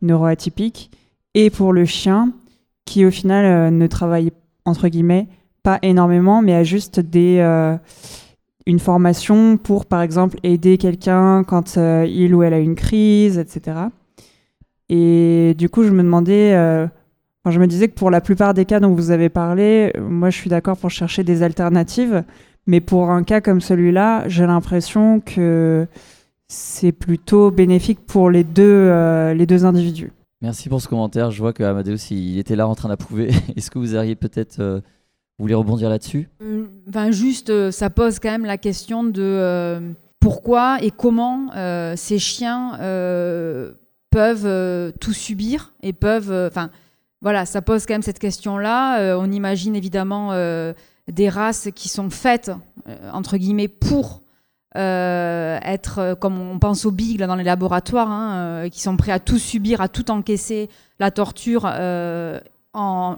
neuroatypique 0.00 0.90
et 1.34 1.50
pour 1.50 1.72
le 1.72 1.84
chien 1.84 2.32
qui 2.84 3.04
au 3.04 3.10
final 3.10 3.74
ne 3.74 3.86
travaille 3.86 4.32
entre 4.64 4.88
guillemets 4.88 5.28
pas 5.62 5.78
énormément, 5.80 6.42
mais 6.42 6.54
a 6.54 6.62
juste 6.62 7.00
des 7.00 7.40
une 8.66 8.78
formation 8.78 9.56
pour, 9.56 9.86
par 9.86 10.02
exemple, 10.02 10.38
aider 10.42 10.78
quelqu'un 10.78 11.44
quand 11.44 11.76
euh, 11.76 12.06
il 12.08 12.34
ou 12.34 12.42
elle 12.42 12.54
a 12.54 12.58
une 12.58 12.74
crise, 12.74 13.38
etc. 13.38 13.76
Et 14.88 15.54
du 15.58 15.68
coup, 15.68 15.82
je 15.82 15.90
me 15.90 16.02
demandais, 16.02 16.54
euh, 16.54 16.86
je 17.48 17.58
me 17.58 17.66
disais 17.66 17.88
que 17.88 17.94
pour 17.94 18.10
la 18.10 18.20
plupart 18.20 18.54
des 18.54 18.64
cas 18.64 18.80
dont 18.80 18.94
vous 18.94 19.10
avez 19.10 19.28
parlé, 19.28 19.92
moi, 20.00 20.30
je 20.30 20.36
suis 20.36 20.50
d'accord 20.50 20.76
pour 20.78 20.90
chercher 20.90 21.24
des 21.24 21.42
alternatives, 21.42 22.24
mais 22.66 22.80
pour 22.80 23.10
un 23.10 23.22
cas 23.22 23.40
comme 23.40 23.60
celui-là, 23.60 24.26
j'ai 24.28 24.46
l'impression 24.46 25.20
que 25.20 25.86
c'est 26.48 26.92
plutôt 26.92 27.50
bénéfique 27.50 28.06
pour 28.06 28.30
les 28.30 28.44
deux, 28.44 28.62
euh, 28.62 29.34
les 29.34 29.46
deux 29.46 29.66
individus. 29.66 30.12
Merci 30.40 30.68
pour 30.68 30.80
ce 30.80 30.88
commentaire. 30.88 31.30
Je 31.30 31.40
vois 31.40 31.52
que 31.52 31.62
Amadeus, 31.62 32.10
il 32.10 32.38
était 32.38 32.56
là 32.56 32.68
en 32.68 32.74
train 32.74 32.88
d'approuver. 32.88 33.30
Est-ce 33.56 33.70
que 33.70 33.78
vous 33.78 33.94
auriez 33.94 34.14
peut-être 34.14 34.82
vous 35.38 35.44
voulez 35.44 35.54
rebondir 35.54 35.90
là-dessus 35.90 36.28
ben 36.86 37.10
Juste, 37.10 37.50
euh, 37.50 37.70
ça 37.72 37.90
pose 37.90 38.20
quand 38.20 38.30
même 38.30 38.44
la 38.44 38.58
question 38.58 39.02
de 39.02 39.20
euh, 39.20 39.92
pourquoi 40.20 40.78
et 40.80 40.90
comment 40.90 41.50
ces 41.96 42.18
chiens 42.18 42.78
peuvent 44.10 44.92
tout 45.00 45.12
subir 45.12 45.74
et 45.82 45.92
peuvent. 45.92 46.48
Enfin, 46.48 46.70
voilà, 47.20 47.46
ça 47.46 47.62
pose 47.62 47.84
quand 47.84 47.94
même 47.94 48.02
cette 48.02 48.18
question-là. 48.18 49.18
on 49.18 49.30
imagine 49.30 49.76
évidemment 49.76 50.30
des 51.08 51.28
races 51.28 51.68
qui 51.74 51.90
sont 51.90 52.08
faites, 52.08 52.52
entre 53.12 53.36
guillemets, 53.36 53.68
pour 53.68 54.22
être, 54.74 56.16
comme 56.18 56.40
on 56.40 56.58
pense 56.58 56.86
aux 56.86 56.90
bigles 56.90 57.26
dans 57.26 57.36
les 57.36 57.44
laboratoires, 57.44 58.10
hein, 58.10 58.68
qui 58.70 58.80
sont 58.80 58.96
prêts 58.96 59.12
à 59.12 59.18
tout 59.18 59.38
subir, 59.38 59.82
à 59.82 59.88
tout 59.88 60.10
encaisser, 60.10 60.70
la 61.00 61.10
torture, 61.10 61.66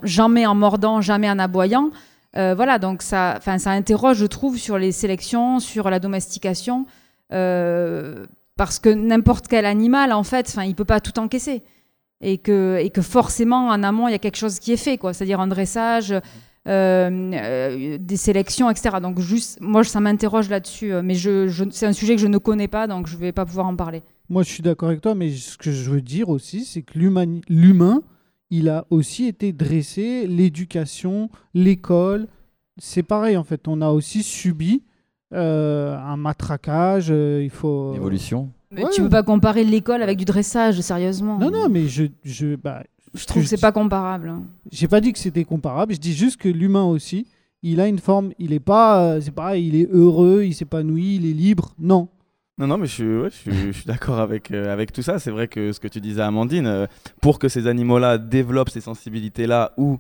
jamais 0.03 0.47
en 0.47 0.55
mordant, 0.55 1.01
jamais 1.01 1.31
en 1.31 1.39
aboyant. 1.39 1.91
Euh, 2.37 2.55
voilà, 2.55 2.79
donc 2.79 3.03
ça, 3.03 3.39
ça 3.41 3.71
interroge, 3.71 4.19
je 4.19 4.27
trouve, 4.27 4.59
sur 4.59 4.79
les 4.79 4.93
sélections, 4.93 5.59
sur 5.59 5.89
la 5.89 5.99
domestication, 5.99 6.87
euh, 7.33 8.27
parce 8.57 8.79
que 8.79 8.91
n'importe 8.91 9.49
quel 9.49 9.65
animal, 9.65 10.13
en 10.13 10.23
fait, 10.23 10.57
il 10.63 10.69
ne 10.69 10.75
peut 10.75 10.85
pas 10.85 11.01
tout 11.01 11.19
encaisser. 11.19 11.63
Et 12.23 12.39
que, 12.39 12.79
et 12.81 12.91
que 12.91 13.03
forcément, 13.03 13.69
en 13.69 13.83
amont, 13.83 14.09
il 14.09 14.13
y 14.13 14.15
a 14.15 14.19
quelque 14.19 14.37
chose 14.37 14.59
qui 14.59 14.73
est 14.73 14.79
fait, 14.79 14.97
quoi. 14.97 15.13
C'est-à-dire 15.13 15.41
un 15.41 15.47
dressage, 15.47 16.15
euh, 16.67 17.99
des 18.01 18.17
sélections, 18.17 18.71
etc. 18.71 18.97
Donc, 19.03 19.21
juste, 19.21 19.59
moi, 19.61 19.85
ça 19.85 20.01
m'interroge 20.01 20.49
là-dessus. 20.49 20.93
Mais 21.03 21.15
je, 21.15 21.51
c'est 21.71 21.87
un 21.87 21.93
sujet 21.93 22.17
que 22.17 22.23
je 22.23 22.27
ne 22.27 22.39
connais 22.39 22.69
pas, 22.69 22.87
donc 22.87 23.07
je 23.07 23.17
vais 23.19 23.33
pas 23.33 23.45
pouvoir 23.45 23.67
en 23.67 23.77
parler. 23.77 24.03
Moi, 24.31 24.43
je 24.43 24.51
suis 24.51 24.63
d'accord 24.63 24.89
avec 24.89 25.03
toi, 25.03 25.15
mais 25.15 25.31
ce 25.31 25.59
que 25.59 25.71
je 25.71 25.91
veux 25.91 26.01
dire 26.01 26.31
aussi, 26.31 26.65
c'est 26.65 26.83
que 26.83 26.99
l'humain, 26.99 28.03
il 28.51 28.69
a 28.69 28.87
aussi 28.91 29.27
été 29.27 29.53
dressé, 29.53 30.27
l'éducation, 30.27 31.31
l'école. 31.55 32.29
C'est 32.79 33.03
pareil 33.03 33.37
en 33.37 33.45
fait, 33.45 33.69
on 33.69 33.81
a 33.81 33.91
aussi 33.91 34.23
subi 34.23 34.83
euh, 35.33 35.97
un 35.99 36.17
matraquage, 36.17 37.09
euh, 37.11 37.43
il 37.43 37.51
faut... 37.51 37.95
Évolution. 37.95 38.51
Mais 38.71 38.85
tu 38.95 39.03
peux 39.03 39.09
pas 39.09 39.23
comparer 39.23 39.65
l'école 39.65 40.03
avec 40.03 40.19
du 40.19 40.25
dressage, 40.25 40.81
sérieusement. 40.81 41.39
Non, 41.39 41.51
non, 41.51 41.69
mais 41.69 41.89
je... 41.89 42.05
Je, 42.23 42.57
bah, 42.57 42.83
je 43.15 43.25
trouve 43.25 43.43
que 43.43 43.49
c'est 43.49 43.61
pas 43.61 43.73
comparable. 43.73 44.29
Hein. 44.29 44.43
J'ai 44.71 44.89
pas 44.89 45.01
dit 45.01 45.13
que 45.13 45.19
c'était 45.19 45.45
comparable, 45.45 45.95
je 45.95 45.99
dis 45.99 46.13
juste 46.13 46.37
que 46.37 46.49
l'humain 46.49 46.85
aussi, 46.85 47.27
il 47.63 47.81
a 47.81 47.89
une 47.89 47.99
forme, 47.99 48.33
il 48.39 48.53
est 48.53 48.61
pas, 48.61 49.01
euh, 49.03 49.21
c'est 49.21 49.31
pareil, 49.31 49.67
il 49.67 49.75
est 49.77 49.89
heureux, 49.91 50.45
il 50.45 50.55
s'épanouit, 50.55 51.17
il 51.17 51.27
est 51.27 51.33
libre. 51.33 51.75
Non, 51.79 52.09
non, 52.59 52.67
non, 52.67 52.79
mais 52.79 52.87
je 52.87 53.29
suis, 53.31 53.85
d'accord 53.85 54.19
avec, 54.19 54.51
euh, 54.51 54.73
avec 54.73 54.93
tout 54.93 55.03
ça. 55.03 55.19
C'est 55.19 55.31
vrai 55.31 55.47
que 55.47 55.73
ce 55.73 55.81
que 55.81 55.89
tu 55.89 56.01
disais, 56.01 56.23
Amandine, 56.23 56.67
euh, 56.67 56.87
pour 57.21 57.39
que 57.39 57.49
ces 57.49 57.67
animaux-là 57.67 58.17
développent 58.17 58.71
ces 58.71 58.81
sensibilités-là 58.81 59.73
ou 59.77 59.99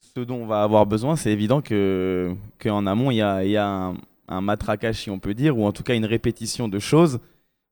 ce 0.00 0.20
dont 0.20 0.42
on 0.42 0.46
va 0.46 0.62
avoir 0.62 0.84
besoin, 0.86 1.16
c'est 1.16 1.32
évident 1.32 1.62
qu'en 1.62 2.86
amont, 2.86 3.10
il 3.10 3.16
y 3.16 3.22
a, 3.22 3.44
y 3.44 3.56
a 3.56 3.66
un, 3.66 3.94
un, 4.28 4.40
matraquage, 4.42 4.96
si 4.96 5.10
on 5.10 5.18
peut 5.18 5.34
dire, 5.34 5.58
ou 5.58 5.64
en 5.64 5.72
tout 5.72 5.82
cas 5.82 5.94
une 5.94 6.04
répétition 6.04 6.68
de 6.68 6.78
choses 6.78 7.18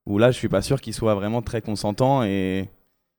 où 0.07 0.19
là, 0.19 0.31
je 0.31 0.39
suis 0.39 0.49
pas 0.49 0.63
sûr 0.63 0.81
qu'ils 0.81 0.95
soient 0.95 1.15
vraiment 1.15 1.43
très 1.43 1.61
consentants 1.61 2.23
et, 2.23 2.69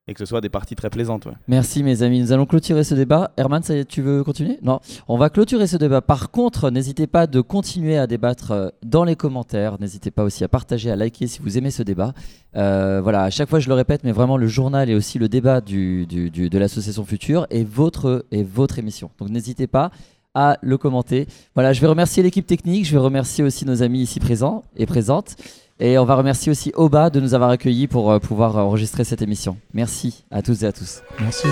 et 0.08 0.14
que 0.14 0.20
ce 0.20 0.26
soit 0.26 0.42
des 0.42 0.50
parties 0.50 0.76
très 0.76 0.90
plaisantes. 0.90 1.28
Merci 1.48 1.82
mes 1.82 2.04
amis, 2.04 2.22
nous 2.22 2.32
allons 2.32 2.46
clôturer 2.46 2.84
ce 2.84 2.94
débat. 2.94 3.32
Herman, 3.38 3.64
tu 3.88 4.02
veux 4.02 4.24
continuer? 4.24 4.60
Non, 4.62 4.80
on 5.08 5.18
va 5.18 5.32
clôturer 5.32 5.66
ce 5.66 5.78
débat. 5.78 6.02
Par 6.02 6.30
contre, 6.30 6.70
n'hésitez 6.70 7.08
pas 7.08 7.26
de 7.26 7.42
continuer 7.42 7.98
à 7.98 8.06
débattre 8.06 8.52
euh, 8.52 8.70
dans 8.84 9.04
les 9.04 9.16
commentaires. 9.16 9.80
N'hésitez 9.80 10.12
pas 10.12 10.24
aussi 10.24 10.44
à 10.44 10.48
partager, 10.48 10.92
à 10.92 10.96
liker 10.96 11.26
si 11.26 11.40
vous 11.42 11.58
aimez 11.58 11.72
ce 11.72 11.82
débat. 11.82 12.14
Euh, 12.56 13.02
voilà, 13.02 13.24
à 13.24 13.30
chaque 13.32 13.50
fois 13.50 13.60
je 13.60 13.68
le 13.68 13.74
répète, 13.74 14.04
mais 14.04 14.12
vraiment 14.12 14.38
le 14.38 14.48
journal 14.48 14.90
et 14.90 14.96
aussi 14.96 15.18
le 15.18 15.28
débat 15.28 15.60
de 15.62 16.58
l'association 16.58 17.04
Future 17.04 17.48
est 17.50 17.68
votre, 17.68 18.26
est 18.32 18.44
votre 18.44 18.78
émission. 18.78 19.10
Donc 19.18 19.30
n'hésitez 19.30 19.66
pas 19.66 19.90
à 20.36 20.58
le 20.62 20.78
commenter. 20.78 21.28
Voilà, 21.56 21.74
je 21.74 21.82
vais 21.82 21.88
remercier 21.88 22.22
l'équipe 22.22 22.46
technique, 22.46 22.86
je 22.86 22.92
vais 22.92 23.00
remercier 23.00 23.44
aussi 23.44 23.66
nos 23.66 23.82
amis 23.82 24.02
ici 24.02 24.20
présents 24.20 24.64
et 24.76 24.86
présentes. 24.86 25.36
Et 25.80 25.98
on 25.98 26.06
va 26.06 26.16
remercier 26.16 26.52
aussi 26.52 26.72
Oba 26.76 27.10
de 27.10 27.20
nous 27.20 27.34
avoir 27.34 27.50
accueillis 27.50 27.88
pour 27.88 28.12
euh, 28.12 28.20
pouvoir 28.20 28.56
enregistrer 28.56 29.04
cette 29.04 29.22
émission. 29.22 29.58
Merci 29.74 30.24
à 30.32 30.42
toutes 30.42 30.64
et 30.64 30.68
à 30.68 30.72
tous. 30.72 31.02
Merci. 31.20 31.48